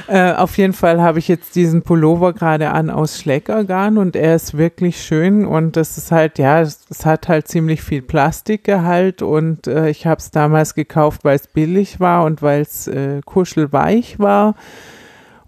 Äh, 0.06 0.32
auf 0.34 0.56
jeden 0.56 0.72
Fall 0.72 1.02
habe 1.02 1.18
ich 1.18 1.26
jetzt 1.26 1.56
diesen 1.56 1.82
Pullover 1.82 2.32
gerade 2.32 2.70
an 2.70 2.90
aus 2.90 3.18
Schleckergarn 3.18 3.98
und 3.98 4.14
er 4.14 4.36
ist 4.36 4.56
wirklich 4.56 5.02
schön 5.02 5.44
und 5.44 5.76
das 5.76 5.98
ist 5.98 6.12
halt, 6.12 6.38
ja, 6.38 6.60
es, 6.60 6.80
es 6.90 7.04
hat 7.04 7.28
halt 7.28 7.48
ziemlich 7.48 7.82
viel 7.82 8.02
Plastikgehalt 8.02 9.22
und 9.22 9.66
äh, 9.66 9.90
ich 9.90 10.06
habe 10.06 10.18
es 10.18 10.30
damals 10.30 10.74
gekauft, 10.74 11.24
weil 11.24 11.36
es 11.36 11.48
billig 11.48 11.98
war 11.98 12.24
und 12.24 12.40
weil 12.40 12.62
es 12.62 12.86
äh, 12.86 13.20
kuschelweich 13.24 14.20
war. 14.20 14.54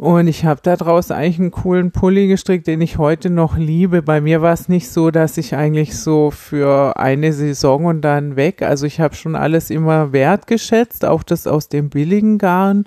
Und 0.00 0.28
ich 0.28 0.46
habe 0.46 0.62
daraus 0.62 1.10
eigentlich 1.10 1.38
einen 1.38 1.50
coolen 1.50 1.90
Pulli 1.90 2.26
gestrickt, 2.26 2.66
den 2.66 2.80
ich 2.80 2.96
heute 2.96 3.28
noch 3.28 3.58
liebe. 3.58 4.00
Bei 4.00 4.22
mir 4.22 4.40
war 4.40 4.54
es 4.54 4.66
nicht 4.66 4.88
so, 4.88 5.10
dass 5.10 5.36
ich 5.36 5.54
eigentlich 5.54 5.94
so 5.94 6.30
für 6.30 6.96
eine 6.96 7.34
Saison 7.34 7.84
und 7.84 8.00
dann 8.00 8.34
weg. 8.34 8.62
Also 8.62 8.86
ich 8.86 8.98
habe 8.98 9.14
schon 9.14 9.36
alles 9.36 9.68
immer 9.68 10.14
wertgeschätzt, 10.14 11.04
auch 11.04 11.22
das 11.22 11.46
aus 11.46 11.68
dem 11.68 11.90
billigen 11.90 12.38
Garn. 12.38 12.86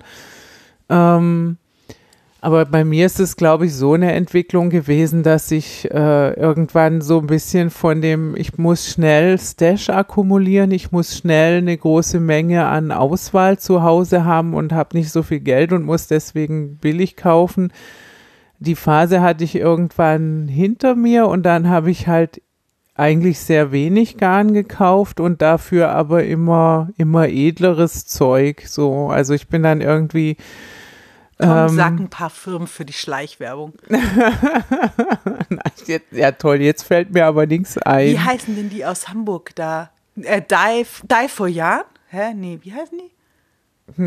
Ähm, 0.88 1.58
aber 2.44 2.66
bei 2.66 2.84
mir 2.84 3.06
ist 3.06 3.20
es, 3.20 3.36
glaube 3.36 3.64
ich, 3.64 3.74
so 3.74 3.94
eine 3.94 4.12
Entwicklung 4.12 4.68
gewesen, 4.68 5.22
dass 5.22 5.50
ich 5.50 5.90
äh, 5.90 6.34
irgendwann 6.34 7.00
so 7.00 7.20
ein 7.20 7.26
bisschen 7.26 7.70
von 7.70 8.02
dem, 8.02 8.36
ich 8.36 8.58
muss 8.58 8.86
schnell 8.86 9.38
Stash 9.38 9.88
akkumulieren, 9.88 10.70
ich 10.70 10.92
muss 10.92 11.16
schnell 11.16 11.56
eine 11.56 11.74
große 11.74 12.20
Menge 12.20 12.66
an 12.66 12.92
Auswahl 12.92 13.58
zu 13.58 13.82
Hause 13.82 14.26
haben 14.26 14.52
und 14.52 14.74
habe 14.74 14.94
nicht 14.94 15.10
so 15.10 15.22
viel 15.22 15.40
Geld 15.40 15.72
und 15.72 15.84
muss 15.84 16.06
deswegen 16.06 16.76
billig 16.76 17.16
kaufen. 17.16 17.72
Die 18.58 18.76
Phase 18.76 19.22
hatte 19.22 19.42
ich 19.42 19.54
irgendwann 19.54 20.46
hinter 20.46 20.96
mir 20.96 21.28
und 21.28 21.44
dann 21.44 21.70
habe 21.70 21.90
ich 21.90 22.08
halt 22.08 22.42
eigentlich 22.94 23.38
sehr 23.38 23.72
wenig 23.72 24.18
Garn 24.18 24.52
gekauft 24.52 25.18
und 25.18 25.40
dafür 25.40 25.92
aber 25.92 26.24
immer, 26.24 26.90
immer 26.98 27.26
edleres 27.26 28.04
Zeug. 28.04 28.64
So, 28.66 29.08
also 29.08 29.32
ich 29.32 29.48
bin 29.48 29.62
dann 29.62 29.80
irgendwie 29.80 30.36
Komm, 31.38 31.48
Ähm. 31.50 31.68
sag 31.70 31.92
ein 31.98 32.08
paar 32.10 32.30
Firmen 32.30 32.68
für 32.68 32.84
die 32.84 32.92
Schleichwerbung. 32.92 33.72
Ja, 36.12 36.32
toll, 36.32 36.60
jetzt 36.62 36.84
fällt 36.84 37.12
mir 37.12 37.26
aber 37.26 37.46
nichts 37.46 37.76
ein. 37.78 38.06
Wie 38.08 38.18
heißen 38.20 38.54
denn 38.56 38.70
die 38.70 38.84
aus 38.84 39.08
Hamburg 39.08 39.50
da? 39.54 39.90
Äh, 40.20 40.40
Die, 40.42 40.84
Die 41.02 41.28
for 41.28 41.48
Jan? 41.48 41.82
Hä? 42.08 42.32
Nee, 42.34 42.58
wie 42.62 42.72
heißen 42.72 42.98
die? 42.98 43.10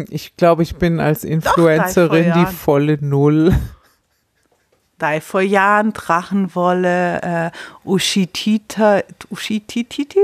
Ich 0.09 0.35
glaube, 0.37 0.63
ich 0.63 0.77
bin 0.77 0.99
als 0.99 1.23
Influencerin 1.23 2.09
drei 2.09 2.31
die 2.33 2.39
Jahren. 2.43 2.53
volle 2.55 2.97
Null. 3.01 3.55
Die 4.99 5.21
for 5.21 5.41
Jan, 5.41 5.93
Drachenwolle, 5.93 7.21
äh, 7.21 7.51
Ushitita, 7.85 9.03
Ushitititia? 9.29 10.21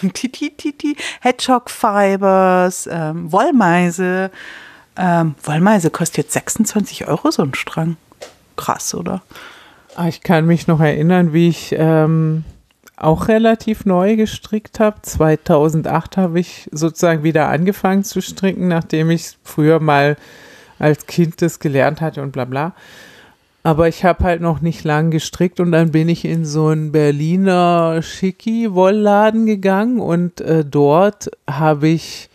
Titititi, 0.14 0.96
Hedgehog 1.20 1.68
Fibers, 1.68 2.88
ähm, 2.90 3.30
Wollmeise. 3.30 4.30
Ähm, 4.98 5.34
Wollmeise 5.42 5.90
kostet 5.90 6.16
jetzt 6.18 6.32
26 6.32 7.06
Euro 7.08 7.30
so 7.30 7.42
ein 7.42 7.54
Strang. 7.54 7.96
Krass, 8.56 8.94
oder? 8.94 9.22
Ah, 9.94 10.08
Ich 10.08 10.22
kann 10.22 10.46
mich 10.46 10.66
noch 10.66 10.80
erinnern, 10.80 11.32
wie 11.32 11.48
ich 11.48 11.74
ähm, 11.76 12.44
auch 12.96 13.28
relativ 13.28 13.84
neu 13.84 14.16
gestrickt 14.16 14.80
habe. 14.80 15.02
2008 15.02 16.16
habe 16.16 16.40
ich 16.40 16.68
sozusagen 16.72 17.22
wieder 17.22 17.48
angefangen 17.48 18.04
zu 18.04 18.22
stricken, 18.22 18.68
nachdem 18.68 19.10
ich 19.10 19.36
früher 19.44 19.80
mal 19.80 20.16
als 20.78 21.06
Kind 21.06 21.40
das 21.42 21.58
gelernt 21.58 22.00
hatte 22.00 22.22
und 22.22 22.32
bla 22.32 22.44
bla. 22.44 22.74
Aber 23.62 23.88
ich 23.88 24.04
habe 24.04 24.22
halt 24.24 24.40
noch 24.40 24.60
nicht 24.60 24.84
lang 24.84 25.10
gestrickt 25.10 25.58
und 25.58 25.72
dann 25.72 25.90
bin 25.90 26.08
ich 26.08 26.24
in 26.24 26.44
so 26.44 26.68
einen 26.68 26.92
Berliner 26.92 28.00
Schicki-Wollladen 28.00 29.44
gegangen 29.44 29.98
und 29.98 30.40
äh, 30.40 30.64
dort 30.64 31.30
habe 31.50 31.88
ich 31.88 32.28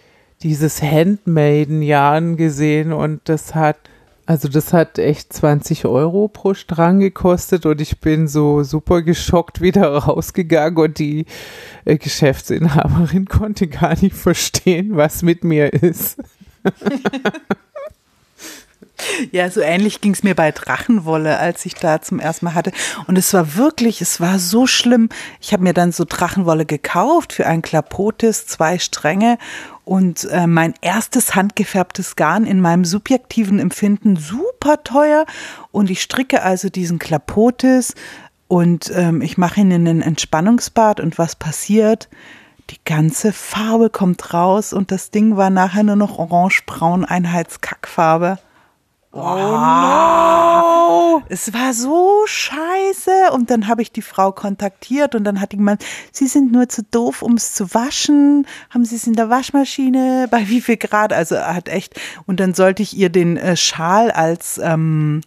dieses 0.44 0.82
Handmaiden-Jahren 0.82 2.38
gesehen 2.38 2.94
und 2.94 3.22
das 3.26 3.56
hat, 3.56 3.78
also 4.26 4.48
das 4.48 4.74
hat 4.74 4.98
echt 4.98 5.34
20 5.34 5.86
Euro 5.86 6.28
pro 6.28 6.54
Strang 6.54 7.00
gekostet 7.00 7.66
und 7.66 7.82
ich 7.82 8.00
bin 8.00 8.28
so 8.28 8.64
super 8.64 9.02
geschockt 9.02 9.62
wieder 9.62 9.88
rausgegangen 9.98 10.78
und 10.78 11.00
die 11.00 11.26
äh, 11.86 11.98
Geschäftsinhaberin 11.98 13.26
konnte 13.26 13.68
gar 13.68 14.00
nicht 14.02 14.16
verstehen, 14.16 14.96
was 14.96 15.22
mit 15.22 15.44
mir 15.44 15.74
ist. 15.74 16.18
Ja, 19.32 19.50
so 19.50 19.62
ähnlich 19.62 20.02
ging 20.02 20.14
es 20.14 20.24
mir 20.24 20.36
bei 20.36 20.52
Drachenwolle, 20.52 21.38
als 21.40 21.66
ich 21.66 21.76
da 21.76 22.02
zum 22.02 22.20
ersten 22.20 22.46
Mal 22.46 22.54
hatte. 22.54 22.72
Und 23.08 23.18
es 23.18 23.34
war 23.34 23.56
wirklich, 23.56 24.02
es 24.02 24.20
war 24.20 24.40
so 24.40 24.68
schlimm. 24.68 25.10
Ich 25.40 25.54
habe 25.54 25.64
mir 25.64 25.74
dann 25.74 25.92
so 25.92 26.06
Drachenwolle 26.08 26.66
gekauft 26.66 27.34
für 27.34 27.46
ein 27.46 27.62
Klapotis, 27.62 28.48
zwei 28.48 28.80
Stränge 28.80 29.38
und 29.84 30.26
äh, 30.32 30.48
mein 30.48 30.74
erstes 30.82 31.36
handgefärbtes 31.36 32.16
Garn 32.16 32.46
in 32.46 32.62
meinem 32.62 32.86
subjektiven 32.86 33.60
Empfinden 33.60 34.16
super 34.16 34.84
teuer. 34.84 35.26
Und 35.72 35.90
ich 35.90 36.02
stricke 36.02 36.44
also 36.44 36.70
diesen 36.70 37.00
Klapotis 37.00 37.96
und 38.48 38.92
ähm, 38.96 39.22
ich 39.22 39.38
mache 39.38 39.62
ihn 39.62 39.72
in 39.72 39.88
ein 39.88 40.02
Entspannungsbad 40.02 41.00
und 41.00 41.18
was 41.18 41.36
passiert? 41.36 42.10
Die 42.70 42.80
ganze 42.86 43.34
Farbe 43.34 43.90
kommt 43.90 44.34
raus 44.34 44.72
und 44.72 44.92
das 44.92 45.12
Ding 45.12 45.36
war 45.36 45.50
nachher 45.50 45.84
nur 45.84 45.96
noch 45.96 46.18
orange-braun 46.18 47.04
Einheitskackfarbe. 47.04 48.40
Oh, 49.14 49.22
Es 51.28 51.54
war 51.54 51.74
so 51.74 52.24
scheiße. 52.26 53.32
Und 53.34 53.50
dann 53.50 53.68
habe 53.68 53.82
ich 53.82 53.92
die 53.92 54.02
Frau 54.02 54.32
kontaktiert 54.32 55.16
und 55.16 55.26
dann 55.26 55.42
hat 55.42 55.52
die 55.52 55.58
gemeint, 55.58 55.84
Sie 56.14 56.28
sind 56.28 56.54
nur 56.54 56.70
zu 56.70 56.84
doof, 56.84 57.22
um 57.22 57.34
es 57.34 57.54
zu 57.54 57.74
waschen. 57.74 58.48
Haben 58.70 58.86
Sie 58.86 58.96
es 58.96 59.08
in 59.08 59.14
der 59.14 59.30
Waschmaschine? 59.30 60.28
Bei 60.32 60.48
wie 60.48 60.62
viel 60.62 60.78
Grad? 60.78 61.12
Also 61.12 61.38
hat 61.38 61.68
echt. 61.68 62.00
Und 62.26 62.40
dann 62.40 62.54
sollte 62.54 62.84
ich 62.84 62.96
ihr 62.96 63.10
den 63.10 63.36
äh, 63.36 63.58
Schal 63.58 64.12
als, 64.12 64.60
ähm, 64.64 65.22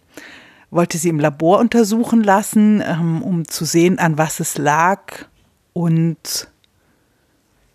wollte 0.71 0.97
sie 0.97 1.09
im 1.09 1.19
Labor 1.19 1.59
untersuchen 1.59 2.23
lassen, 2.23 2.81
ähm, 2.85 3.21
um 3.21 3.47
zu 3.47 3.65
sehen, 3.65 3.99
an 3.99 4.17
was 4.17 4.39
es 4.39 4.57
lag. 4.57 5.27
Und 5.73 6.49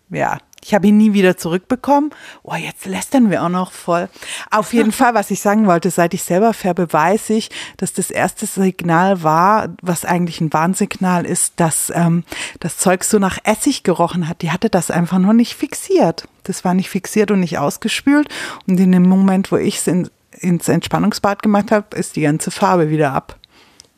ja, 0.09 0.39
ich 0.63 0.73
habe 0.73 0.87
ihn 0.87 0.97
nie 0.97 1.13
wieder 1.13 1.37
zurückbekommen. 1.37 2.11
Oh, 2.43 2.55
jetzt 2.55 2.85
lästern 2.85 3.31
wir 3.31 3.43
auch 3.43 3.49
noch 3.49 3.71
voll. 3.71 4.09
Auf 4.49 4.73
jeden 4.73 4.91
Fall, 4.91 5.13
was 5.13 5.31
ich 5.31 5.41
sagen 5.41 5.65
wollte, 5.67 5.89
seit 5.89 6.13
ich 6.13 6.23
selber 6.23 6.53
färbe, 6.53 6.91
weiß 6.91 7.31
ich, 7.31 7.49
dass 7.77 7.93
das 7.93 8.11
erste 8.11 8.45
Signal 8.45 9.23
war, 9.23 9.69
was 9.81 10.05
eigentlich 10.05 10.39
ein 10.39 10.53
Warnsignal 10.53 11.25
ist, 11.25 11.53
dass 11.57 11.91
ähm, 11.95 12.23
das 12.59 12.77
Zeug 12.77 13.03
so 13.03 13.17
nach 13.19 13.39
Essig 13.43 13.83
gerochen 13.83 14.27
hat. 14.27 14.41
Die 14.41 14.51
hatte 14.51 14.69
das 14.69 14.91
einfach 14.91 15.19
noch 15.19 15.33
nicht 15.33 15.55
fixiert. 15.55 16.27
Das 16.43 16.63
war 16.63 16.73
nicht 16.73 16.89
fixiert 16.89 17.31
und 17.31 17.39
nicht 17.39 17.57
ausgespült. 17.57 18.29
Und 18.67 18.79
in 18.79 18.91
dem 18.91 19.03
Moment, 19.03 19.51
wo 19.51 19.57
ich 19.57 19.77
es 19.77 19.87
in, 19.87 20.09
ins 20.31 20.67
Entspannungsbad 20.67 21.41
gemacht 21.41 21.71
habe, 21.71 21.95
ist 21.95 22.15
die 22.15 22.21
ganze 22.21 22.51
Farbe 22.51 22.89
wieder 22.89 23.13
ab. 23.13 23.37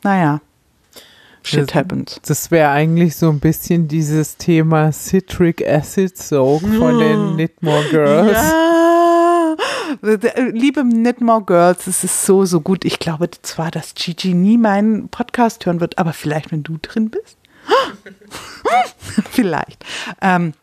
Naja, 0.02 0.40
shit 1.44 1.68
Das- 1.68 1.74
happens. 1.74 2.20
Das 2.26 2.50
wäre 2.50 2.70
eigentlich 2.70 3.16
so 3.16 3.28
ein 3.30 3.40
bisschen 3.40 3.86
dieses 3.88 4.36
Thema 4.36 4.90
Citric 4.92 5.66
Acid 5.66 6.16
Soak 6.16 6.62
von 6.62 6.98
den 6.98 7.34
Knitmore 7.34 7.84
Girls. 7.90 8.32
Ja. 8.32 9.56
Liebe 10.52 10.82
Knitmore 10.82 11.44
Girls, 11.44 11.86
es 11.86 12.02
ist 12.04 12.24
so, 12.26 12.44
so 12.44 12.60
gut. 12.60 12.84
Ich 12.84 12.98
glaube 12.98 13.30
zwar, 13.42 13.70
dass 13.70 13.94
Gigi 13.94 14.34
nie 14.34 14.58
meinen 14.58 15.08
Podcast 15.08 15.64
hören 15.66 15.80
wird, 15.80 15.98
aber 15.98 16.12
vielleicht, 16.12 16.50
wenn 16.50 16.62
du 16.64 16.78
drin 16.82 17.10
bist. 17.10 17.36
vielleicht. 19.30 19.84
Ähm, 20.20 20.54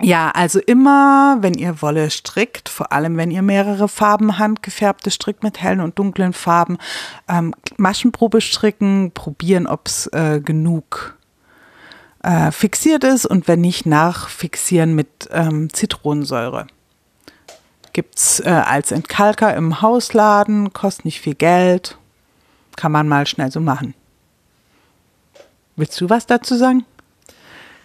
ja, 0.00 0.30
also 0.30 0.60
immer, 0.60 1.38
wenn 1.40 1.54
ihr 1.54 1.82
Wolle 1.82 2.10
strickt, 2.10 2.68
vor 2.68 2.92
allem 2.92 3.16
wenn 3.16 3.30
ihr 3.30 3.42
mehrere 3.42 3.88
Farben 3.88 4.38
handgefärbte 4.38 5.10
strickt 5.10 5.42
mit 5.42 5.60
hellen 5.60 5.80
und 5.80 5.98
dunklen 5.98 6.32
Farben, 6.32 6.78
ähm, 7.28 7.54
Maschenprobe 7.76 8.40
stricken, 8.40 9.10
probieren, 9.12 9.66
ob 9.66 9.88
es 9.88 10.06
äh, 10.08 10.40
genug 10.40 11.16
äh, 12.22 12.50
fixiert 12.52 13.04
ist 13.04 13.26
und 13.26 13.48
wenn 13.48 13.60
nicht, 13.60 13.86
nachfixieren 13.86 14.94
mit 14.94 15.28
ähm, 15.32 15.72
Zitronensäure. 15.72 16.66
Gibt's 17.92 18.40
äh, 18.40 18.50
als 18.50 18.92
Entkalker 18.92 19.56
im 19.56 19.82
Hausladen, 19.82 20.72
kostet 20.72 21.06
nicht 21.06 21.20
viel 21.20 21.34
Geld, 21.34 21.98
kann 22.76 22.92
man 22.92 23.08
mal 23.08 23.26
schnell 23.26 23.50
so 23.50 23.60
machen. 23.60 23.94
Willst 25.74 26.00
du 26.00 26.08
was 26.08 26.26
dazu 26.26 26.56
sagen? 26.56 26.84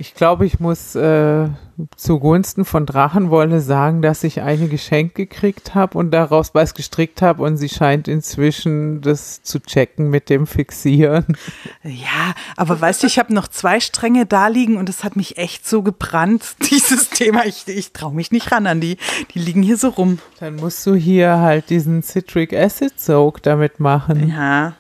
Ich 0.03 0.15
glaube, 0.15 0.45
ich 0.45 0.59
muss 0.59 0.95
äh, 0.95 1.47
zugunsten 1.95 2.65
von 2.65 2.85
Drachenwolle 2.85 3.61
sagen, 3.61 4.01
dass 4.01 4.25
ich 4.25 4.41
eine 4.41 4.67
geschenkt 4.67 5.15
gekriegt 5.15 5.75
habe 5.75 5.97
und 5.97 6.11
daraus 6.11 6.53
was 6.53 6.73
gestrickt 6.73 7.21
habe 7.21 7.41
und 7.41 7.55
sie 7.55 7.69
scheint 7.69 8.09
inzwischen 8.09 8.99
das 8.99 9.43
zu 9.43 9.61
checken 9.61 10.09
mit 10.09 10.29
dem 10.29 10.45
Fixieren. 10.45 11.37
Ja, 11.83 12.35
aber 12.57 12.81
weißt 12.81 13.03
du, 13.03 13.07
ich 13.07 13.17
habe 13.17 13.33
noch 13.33 13.47
zwei 13.47 13.79
Stränge 13.79 14.25
da 14.25 14.47
liegen 14.47 14.75
und 14.75 14.89
es 14.89 15.05
hat 15.05 15.15
mich 15.15 15.37
echt 15.37 15.65
so 15.65 15.83
gebrannt, 15.83 16.57
dieses 16.69 17.09
Thema. 17.09 17.45
Ich, 17.45 17.65
ich 17.69 17.93
traue 17.93 18.13
mich 18.13 18.29
nicht 18.33 18.51
ran 18.51 18.67
an 18.67 18.81
die. 18.81 18.97
Die 19.33 19.39
liegen 19.39 19.63
hier 19.63 19.77
so 19.77 19.87
rum. 19.87 20.19
Dann 20.41 20.57
musst 20.57 20.85
du 20.85 20.95
hier 20.95 21.37
halt 21.39 21.69
diesen 21.69 22.03
Citric 22.03 22.51
Acid 22.51 22.99
Soak 22.99 23.41
damit 23.41 23.79
machen. 23.79 24.27
Ja, 24.27 24.73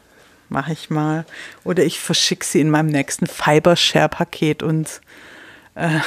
mache 0.49 0.71
ich 0.71 0.89
mal. 0.89 1.25
Oder 1.63 1.83
ich 1.83 1.99
verschicke 1.99 2.45
sie 2.45 2.61
in 2.61 2.69
meinem 2.69 2.87
nächsten 2.87 3.27
Fiber-Share-Paket 3.27 4.63
und 4.63 5.01
äh, 5.75 5.99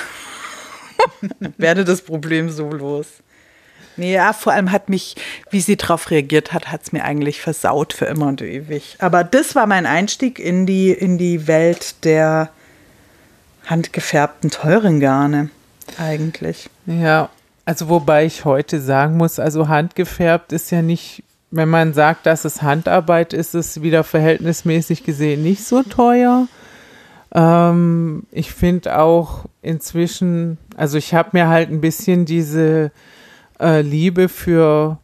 werde 1.59 1.85
das 1.85 2.03
Problem 2.03 2.51
so 2.51 2.71
los. 2.71 3.07
Nee, 3.97 4.13
ja, 4.13 4.33
vor 4.35 4.53
allem 4.53 4.73
hat 4.73 4.91
mich, 4.91 5.17
wie 5.51 5.61
sie 5.61 5.77
darauf 5.77 6.11
reagiert 6.11 6.53
hat, 6.53 6.71
hat 6.71 6.83
es 6.83 6.93
mir 6.93 7.05
eigentlich 7.05 7.41
versaut 7.41 7.95
für 7.95 8.05
immer 8.05 8.27
und 8.27 8.43
ewig. 8.43 8.97
Aber 8.99 9.25
das 9.25 9.55
war 9.55 9.67
mein 9.67 9.87
Einstieg 9.87 10.39
in 10.39 10.67
die, 10.67 10.91
in 10.91 11.17
die 11.17 11.47
Welt 11.47 12.05
der 12.05 12.51
handgefärbten 13.65 14.51
teuren 14.51 15.01
Garne 15.01 15.51
eigentlich. 15.99 16.69
Ja, 16.87 17.31
also 17.65 17.89
wobei 17.89 18.27
ich 18.27 18.45
heute 18.45 18.81
sagen 18.81 19.17
muss, 19.17 19.39
also 19.39 19.69
handgefärbt 19.69 20.53
ist 20.53 20.71
ja 20.71 20.83
nicht, 20.83 21.23
wenn 21.51 21.69
man 21.69 21.95
sagt, 21.95 22.27
dass 22.27 22.45
es 22.45 22.63
Handarbeit 22.63 23.33
ist, 23.33 23.55
ist 23.55 23.77
es 23.77 23.83
wieder 23.83 24.05
verhältnismäßig 24.05 25.05
gesehen 25.05 25.43
nicht 25.43 25.65
so 25.65 25.83
teuer. 25.83 26.49
Ähm, 27.37 28.25
ich 28.33 28.51
finde 28.51 28.99
auch 28.99 29.45
inzwischen, 29.61 30.59
also 30.77 30.97
ich 30.97 31.15
habe 31.15 31.31
mir 31.35 31.49
halt 31.49 31.71
ein 31.71 31.83
bisschen 31.83 32.25
diese 32.25 32.91
äh, 33.61 33.83
Liebe 33.83 34.29
für 34.29 34.99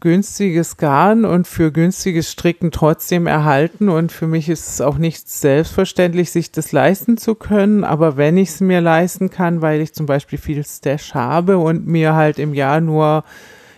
günstiges 0.00 0.78
Garn 0.78 1.24
und 1.24 1.46
für 1.46 1.70
günstiges 1.70 2.30
Stricken 2.30 2.70
trotzdem 2.70 3.26
erhalten. 3.26 3.88
Und 3.88 4.12
für 4.12 4.26
mich 4.26 4.48
ist 4.48 4.68
es 4.68 4.80
auch 4.80 4.98
nicht 4.98 5.28
selbstverständlich, 5.28 6.30
sich 6.30 6.50
das 6.52 6.72
leisten 6.72 7.16
zu 7.16 7.34
können. 7.34 7.84
Aber 7.84 8.16
wenn 8.16 8.36
ich 8.36 8.50
es 8.50 8.60
mir 8.60 8.80
leisten 8.80 9.30
kann, 9.30 9.60
weil 9.60 9.80
ich 9.80 9.92
zum 9.92 10.06
Beispiel 10.06 10.38
viel 10.38 10.64
Stash 10.64 11.14
habe 11.14 11.58
und 11.58 11.86
mir 11.86 12.14
halt 12.14 12.38
im 12.38 12.54
Jahr 12.54 12.80
nur 12.80 13.24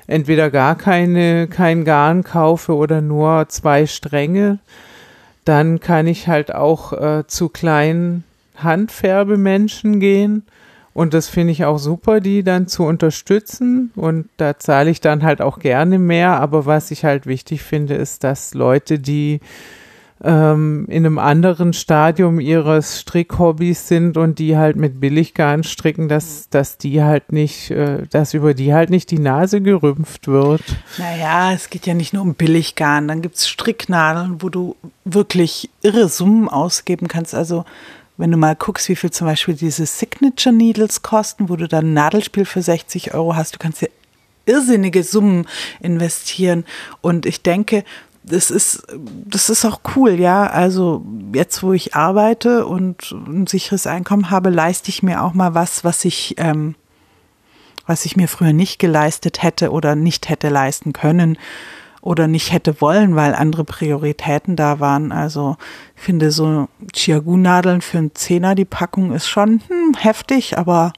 entweder 0.07 0.51
gar 0.51 0.77
keine, 0.77 1.47
kein 1.47 1.85
Garn 1.85 2.23
kaufe 2.25 2.75
oder 2.75 3.01
nur 3.01 3.49
zwei 3.49 3.87
Stränge, 3.87 4.59
dann 5.45 5.81
kann 5.81 6.07
ich 6.07 6.29
halt 6.29 6.55
auch 6.55 6.93
äh, 6.93 7.25
zu 7.27 7.49
kleinen 7.49 8.25
Handfärbemenschen 8.57 10.01
gehen 10.01 10.45
und 10.95 11.13
das 11.13 11.29
finde 11.29 11.53
ich 11.53 11.65
auch 11.65 11.79
super, 11.79 12.21
die 12.21 12.45
dann 12.45 12.69
zu 12.69 12.85
unterstützen. 12.85 13.91
Und 13.97 14.29
da 14.37 14.59
zahle 14.59 14.91
ich 14.91 15.01
dann 15.01 15.25
halt 15.25 15.43
auch 15.43 15.59
gerne 15.59 15.99
mehr. 15.99 16.41
Aber 16.41 16.67
was 16.67 16.93
ich 16.93 17.05
halt 17.05 17.27
wichtig 17.27 17.63
finde, 17.63 17.95
ist, 17.95 18.23
dass 18.23 18.55
Leute, 18.55 19.01
die 19.01 19.41
ähm, 20.23 20.87
in 20.89 21.05
einem 21.05 21.19
anderen 21.19 21.73
Stadium 21.73 22.39
ihres 22.41 23.01
Strickhobbys 23.01 23.89
sind 23.89 24.17
und 24.17 24.39
die 24.39 24.57
halt 24.57 24.77
mit 24.77 25.01
Billiggarn 25.01 25.65
stricken, 25.65 26.09
dass, 26.09 26.49
dass 26.49 26.79
die 26.79 27.03
halt 27.03 27.33
nicht, 27.33 27.71
äh, 27.71 28.07
dass 28.11 28.35
über 28.35 28.55
die 28.55 28.73
halt 28.73 28.91
nicht 28.91 29.11
die 29.11 29.19
Nase 29.19 29.61
gerümpft 29.61 30.29
wird. 30.29 30.63
Naja, 30.99 31.53
es 31.53 31.69
geht 31.71 31.87
ja 31.87 31.95
nicht 31.95 32.13
nur 32.13 32.23
um 32.23 32.35
Billiggarn. 32.35 33.09
Dann 33.09 33.23
gibt 33.23 33.37
es 33.37 33.49
Stricknadeln, 33.49 34.41
wo 34.41 34.49
du 34.49 34.77
wirklich 35.05 35.71
irre 35.83 36.09
Summen 36.09 36.49
ausgeben 36.49 37.09
kannst. 37.09 37.35
Also 37.35 37.65
wenn 38.17 38.31
du 38.31 38.37
mal 38.37 38.55
guckst, 38.55 38.89
wie 38.89 38.97
viel 38.97 39.11
zum 39.11 39.27
Beispiel 39.27 39.55
diese 39.55 39.87
Signature 39.87 40.55
Needles 40.55 41.03
kosten, 41.03 41.49
wo 41.49 41.57
du 41.57 41.67
dann 41.67 41.87
ein 41.87 41.95
Nadelspiel 41.95 42.45
für 42.45 42.63
60 42.63 43.15
Euro 43.15 43.35
hast, 43.35 43.57
du 43.57 43.59
kannst 43.59 43.83
ja 43.83 43.89
irrsinnige 44.47 45.03
Summen 45.03 45.47
investieren. 45.81 46.65
Und 47.01 47.27
ich 47.27 47.43
denke, 47.43 47.85
das 48.25 48.51
ist, 48.51 48.87
das 49.27 49.51
ist 49.51 49.65
auch 49.65 49.81
cool, 49.95 50.19
ja. 50.19 50.47
Also 50.47 51.05
jetzt, 51.35 51.63
wo 51.63 51.73
ich 51.73 51.95
arbeite 51.95 52.67
und 52.67 53.13
ein 53.13 53.47
sicheres 53.47 53.87
Einkommen 53.87 54.31
habe, 54.31 54.51
leiste 54.51 54.89
ich 54.89 55.03
mir 55.03 55.23
auch 55.23 55.35
mal 55.35 55.55
was, 55.55 55.85
was 55.85 56.05
ich, 56.05 56.35
ähm, 56.39 56.75
was 57.87 58.07
ich 58.07 58.17
mir 58.17 58.29
früher 58.29 58.55
nicht 58.55 58.79
geleistet 58.79 59.43
hätte 59.43 59.71
oder 59.71 59.95
nicht 59.95 60.31
hätte 60.31 60.49
leisten 60.49 60.95
können 60.95 61.37
oder 62.01 62.27
nicht 62.27 62.51
hätte 62.51 62.81
wollen, 62.81 63.15
weil 63.15 63.35
andere 63.35 63.65
Prioritäten 63.65 64.57
da 64.57 64.81
waren. 64.81 65.13
Also 65.13 65.57
ich 65.95 66.03
finde 66.03 66.31
so 66.31 66.69
Chiagu-Nadeln 66.95 67.83
für 67.83 67.99
einen 67.99 68.15
Zehner 68.15 68.55
die 68.55 68.65
Packung 68.65 69.13
ist 69.13 69.29
schon 69.29 69.61
hm, 69.69 69.95
heftig, 69.99 70.57
aber 70.57 70.95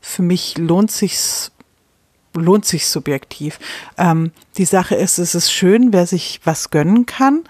für 0.00 0.22
mich 0.22 0.56
lohnt 0.56 0.90
sich's 0.90 1.52
lohnt 2.38 2.64
sich 2.64 2.86
subjektiv. 2.86 3.58
Ähm, 3.96 4.32
die 4.56 4.64
Sache 4.64 4.94
ist, 4.94 5.18
es 5.18 5.34
ist 5.34 5.52
schön, 5.52 5.92
wer 5.92 6.06
sich 6.06 6.40
was 6.44 6.70
gönnen 6.70 7.06
kann. 7.06 7.44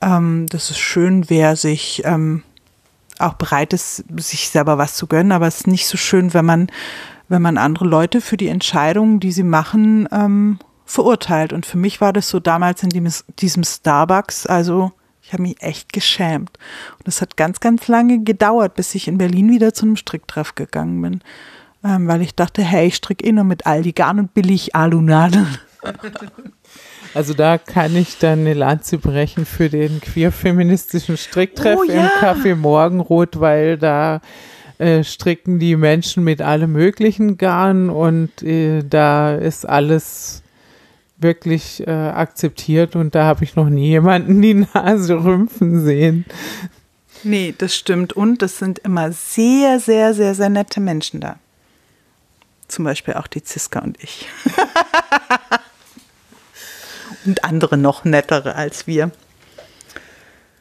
Ähm, 0.00 0.46
das 0.48 0.70
ist 0.70 0.78
schön, 0.78 1.28
wer 1.30 1.56
sich 1.56 2.02
ähm, 2.04 2.42
auch 3.18 3.34
bereit 3.34 3.72
ist, 3.72 4.04
sich 4.16 4.48
selber 4.48 4.78
was 4.78 4.94
zu 4.96 5.06
gönnen, 5.06 5.32
aber 5.32 5.46
es 5.46 5.58
ist 5.58 5.66
nicht 5.66 5.86
so 5.86 5.96
schön, 5.96 6.34
wenn 6.34 6.44
man, 6.44 6.68
wenn 7.28 7.42
man 7.42 7.58
andere 7.58 7.86
Leute 7.86 8.20
für 8.20 8.36
die 8.36 8.48
Entscheidungen, 8.48 9.20
die 9.20 9.32
sie 9.32 9.44
machen, 9.44 10.08
ähm, 10.12 10.58
verurteilt. 10.84 11.52
Und 11.52 11.64
für 11.64 11.78
mich 11.78 12.00
war 12.00 12.12
das 12.12 12.28
so 12.28 12.40
damals 12.40 12.82
in 12.82 12.90
diesem 13.38 13.64
Starbucks, 13.64 14.46
also 14.46 14.92
ich 15.22 15.32
habe 15.32 15.42
mich 15.42 15.62
echt 15.62 15.92
geschämt. 15.92 16.58
Und 16.98 17.08
es 17.08 17.22
hat 17.22 17.36
ganz, 17.36 17.60
ganz 17.60 17.88
lange 17.88 18.22
gedauert, 18.22 18.74
bis 18.74 18.94
ich 18.94 19.08
in 19.08 19.18
Berlin 19.18 19.50
wieder 19.50 19.72
zu 19.72 19.86
einem 19.86 19.96
Stricktreff 19.96 20.54
gegangen 20.54 21.00
bin. 21.00 21.20
Ähm, 21.84 22.06
weil 22.06 22.22
ich 22.22 22.34
dachte, 22.34 22.62
hey, 22.62 22.86
ich 22.86 22.96
stricke 22.96 23.24
eh 23.24 23.32
nur 23.32 23.44
mit 23.44 23.66
Aldi 23.66 23.92
Garn 23.92 24.18
und 24.18 24.34
billig 24.34 24.74
Alunadeln. 24.74 25.58
Also 27.14 27.34
da 27.34 27.58
kann 27.58 27.94
ich 27.94 28.18
dann 28.18 28.40
eine 28.40 28.54
Lanze 28.54 28.96
brechen 28.96 29.44
für 29.44 29.68
den 29.68 30.00
queer-feministischen 30.00 31.18
Stricktreff 31.18 31.78
oh, 31.78 31.84
ja. 31.84 32.04
im 32.04 32.08
Café 32.08 32.54
Morgenrot, 32.54 33.38
weil 33.38 33.76
da 33.76 34.22
äh, 34.78 35.04
stricken 35.04 35.58
die 35.58 35.76
Menschen 35.76 36.24
mit 36.24 36.40
allem 36.40 36.72
möglichen 36.72 37.36
Garn 37.36 37.90
und 37.90 38.42
äh, 38.42 38.82
da 38.82 39.34
ist 39.34 39.68
alles 39.68 40.42
wirklich 41.18 41.86
äh, 41.86 41.90
akzeptiert 41.90 42.96
und 42.96 43.14
da 43.14 43.24
habe 43.24 43.44
ich 43.44 43.56
noch 43.56 43.68
nie 43.68 43.88
jemanden 43.88 44.40
die 44.40 44.66
Nase 44.74 45.22
rümpfen 45.22 45.84
sehen. 45.84 46.24
Nee, 47.24 47.54
das 47.56 47.76
stimmt. 47.76 48.12
Und 48.14 48.42
es 48.42 48.58
sind 48.58 48.80
immer 48.80 49.12
sehr, 49.12 49.78
sehr, 49.78 50.14
sehr, 50.14 50.34
sehr 50.34 50.48
nette 50.48 50.80
Menschen 50.80 51.20
da. 51.20 51.36
Zum 52.72 52.86
Beispiel 52.86 53.12
auch 53.12 53.26
die 53.26 53.42
Ziska 53.42 53.80
und 53.80 54.02
ich. 54.02 54.26
und 57.26 57.44
andere 57.44 57.76
noch 57.76 58.04
nettere 58.04 58.54
als 58.54 58.86
wir. 58.86 59.10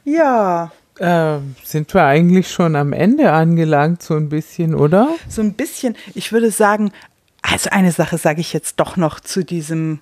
Ja. 0.03 0.73
Äh, 0.99 1.37
sind 1.63 1.93
wir 1.93 2.03
eigentlich 2.03 2.51
schon 2.51 2.75
am 2.75 2.91
Ende 2.91 3.31
angelangt, 3.31 4.03
so 4.03 4.15
ein 4.15 4.27
bisschen, 4.27 4.75
oder? 4.75 5.15
So 5.29 5.41
ein 5.41 5.53
bisschen. 5.53 5.95
Ich 6.13 6.33
würde 6.33 6.51
sagen, 6.51 6.91
also 7.41 7.69
eine 7.69 7.93
Sache 7.93 8.17
sage 8.17 8.41
ich 8.41 8.51
jetzt 8.51 8.81
doch 8.81 8.97
noch 8.97 9.21
zu 9.21 9.45
diesem 9.45 10.01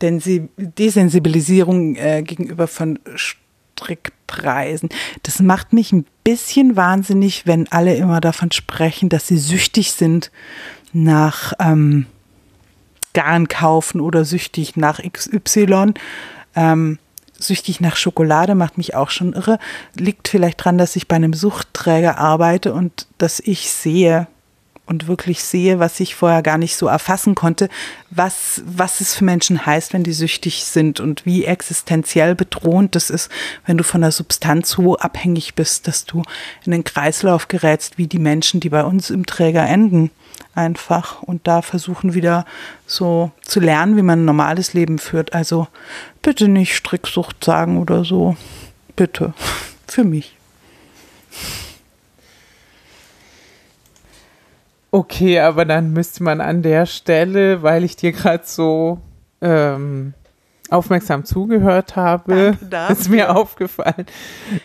denn 0.00 0.20
sie 0.20 0.48
Desensibilisierung 0.56 1.96
äh, 1.96 2.22
gegenüber 2.22 2.68
von 2.68 2.98
Strickpreisen. 3.16 4.88
Das 5.24 5.40
macht 5.40 5.74
mich 5.74 5.92
ein 5.92 6.06
bisschen 6.24 6.74
wahnsinnig, 6.74 7.46
wenn 7.46 7.70
alle 7.70 7.94
immer 7.96 8.22
davon 8.22 8.50
sprechen, 8.50 9.10
dass 9.10 9.28
sie 9.28 9.36
süchtig 9.36 9.92
sind 9.92 10.30
nach 10.94 11.52
ähm, 11.58 12.06
Garn 13.12 13.48
kaufen 13.48 14.00
oder 14.00 14.24
süchtig 14.24 14.76
nach 14.76 15.00
XY. 15.00 15.94
Ähm, 16.56 16.98
süchtig 17.38 17.80
nach 17.80 17.96
Schokolade 17.96 18.54
macht 18.54 18.78
mich 18.78 18.94
auch 18.94 19.10
schon 19.10 19.32
irre. 19.32 19.58
Liegt 19.98 20.28
vielleicht 20.28 20.60
daran, 20.60 20.78
dass 20.78 20.96
ich 20.96 21.08
bei 21.08 21.16
einem 21.16 21.34
Suchtträger 21.34 22.18
arbeite 22.18 22.72
und 22.72 23.06
dass 23.18 23.40
ich 23.40 23.70
sehe, 23.70 24.26
und 24.86 25.06
wirklich 25.06 25.42
sehe, 25.42 25.78
was 25.78 25.98
ich 26.00 26.14
vorher 26.14 26.42
gar 26.42 26.58
nicht 26.58 26.76
so 26.76 26.86
erfassen 26.86 27.34
konnte, 27.34 27.68
was, 28.10 28.62
was 28.66 29.00
es 29.00 29.14
für 29.14 29.24
Menschen 29.24 29.64
heißt, 29.64 29.92
wenn 29.92 30.02
die 30.02 30.12
süchtig 30.12 30.64
sind 30.64 31.00
und 31.00 31.24
wie 31.24 31.44
existenziell 31.44 32.34
bedrohend 32.34 32.94
das 32.94 33.10
ist, 33.10 33.30
wenn 33.64 33.78
du 33.78 33.84
von 33.84 34.02
der 34.02 34.12
Substanz 34.12 34.70
so 34.70 34.96
abhängig 34.98 35.54
bist, 35.54 35.88
dass 35.88 36.04
du 36.04 36.22
in 36.66 36.72
den 36.72 36.84
Kreislauf 36.84 37.48
gerätst, 37.48 37.96
wie 37.96 38.06
die 38.06 38.18
Menschen, 38.18 38.60
die 38.60 38.68
bei 38.68 38.84
uns 38.84 39.10
im 39.10 39.24
Träger 39.24 39.66
enden, 39.66 40.10
einfach 40.54 41.22
und 41.22 41.46
da 41.46 41.62
versuchen 41.62 42.14
wieder 42.14 42.44
so 42.86 43.30
zu 43.42 43.60
lernen, 43.60 43.96
wie 43.96 44.02
man 44.02 44.20
ein 44.20 44.24
normales 44.24 44.72
Leben 44.72 44.98
führt. 44.98 45.34
Also 45.34 45.68
bitte 46.22 46.48
nicht 46.48 46.74
Stricksucht 46.74 47.44
sagen 47.44 47.78
oder 47.78 48.04
so. 48.04 48.36
Bitte. 48.96 49.34
Für 49.86 50.04
mich. 50.04 50.36
Okay, 54.90 55.40
aber 55.40 55.64
dann 55.64 55.92
müsste 55.92 56.22
man 56.22 56.40
an 56.40 56.62
der 56.62 56.86
Stelle, 56.86 57.62
weil 57.62 57.82
ich 57.82 57.96
dir 57.96 58.12
gerade 58.12 58.44
so 58.46 59.00
ähm, 59.40 60.14
aufmerksam 60.74 61.24
zugehört 61.24 61.96
habe, 61.96 62.58
ist 62.90 63.08
mir 63.08 63.34
aufgefallen, 63.34 64.06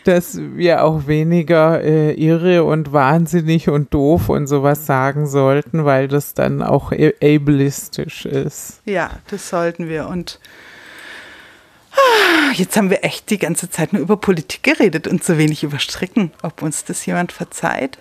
dass 0.04 0.38
wir 0.38 0.84
auch 0.84 1.08
weniger 1.08 1.82
äh, 1.82 2.14
irre 2.14 2.64
und 2.64 2.92
wahnsinnig 2.92 3.70
und 3.70 3.94
doof 3.94 4.30
und 4.30 4.48
sowas 4.48 4.86
sagen 4.86 5.28
sollten, 5.28 5.86
weil 5.86 6.08
das 6.08 6.34
dann 6.34 6.62
auch 6.62 6.92
ableistisch 6.92 8.26
ist. 8.26 8.82
Ja, 8.86 9.12
das 9.30 9.50
sollten 9.50 9.88
wir. 9.88 10.08
Und 10.08 10.40
ah, 11.92 12.52
jetzt 12.54 12.76
haben 12.76 12.90
wir 12.90 13.04
echt 13.04 13.30
die 13.30 13.38
ganze 13.38 13.70
Zeit 13.70 13.94
nur 13.94 14.02
über 14.02 14.18
Politik 14.18 14.64
geredet 14.64 15.08
und 15.08 15.24
so 15.24 15.38
wenig 15.38 15.64
über 15.64 15.80
Stricken. 15.80 16.32
Ob 16.42 16.62
uns 16.62 16.84
das 16.86 17.06
jemand 17.06 17.32
verzeiht? 17.32 18.00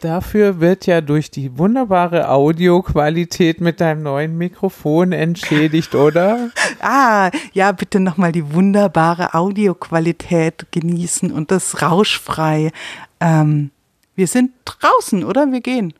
Dafür 0.00 0.60
wird 0.60 0.86
ja 0.86 1.00
durch 1.00 1.30
die 1.30 1.58
wunderbare 1.58 2.28
Audioqualität 2.28 3.60
mit 3.60 3.80
deinem 3.80 4.02
neuen 4.02 4.38
Mikrofon 4.38 5.12
entschädigt, 5.12 5.94
oder? 5.94 6.50
Ah, 6.80 7.30
ja, 7.54 7.72
bitte 7.72 7.98
nochmal 7.98 8.30
die 8.30 8.54
wunderbare 8.54 9.34
Audioqualität 9.34 10.66
genießen 10.70 11.32
und 11.32 11.50
das 11.50 11.82
rauschfrei. 11.82 12.70
Ähm, 13.18 13.70
wir 14.14 14.28
sind 14.28 14.52
draußen, 14.64 15.24
oder? 15.24 15.50
Wir 15.50 15.60
gehen. 15.60 15.92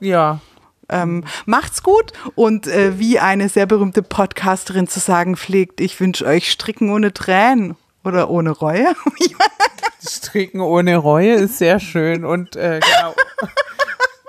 Ja. 0.00 0.40
Ähm, 0.88 1.24
macht's 1.46 1.82
gut 1.82 2.12
und 2.34 2.66
äh, 2.66 2.98
wie 2.98 3.18
eine 3.20 3.48
sehr 3.48 3.66
berühmte 3.66 4.02
Podcasterin 4.02 4.88
zu 4.88 5.00
sagen 5.00 5.36
pflegt, 5.36 5.80
ich 5.80 5.98
wünsche 6.00 6.26
euch 6.26 6.50
Stricken 6.50 6.90
ohne 6.90 7.14
Tränen 7.14 7.76
oder 8.04 8.30
ohne 8.30 8.50
Reue. 8.50 8.94
Stricken 10.06 10.60
ohne 10.60 10.96
Reue 10.96 11.34
ist 11.34 11.58
sehr 11.58 11.80
schön 11.80 12.24
und 12.24 12.56
äh, 12.56 12.80
genau. 12.80 13.14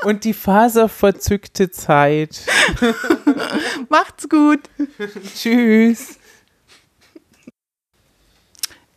Und 0.03 0.23
die 0.23 0.33
faserverzückte 0.33 1.71
Zeit. 1.71 2.41
Macht's 3.89 4.29
gut. 4.29 4.59
Tschüss. 5.35 6.19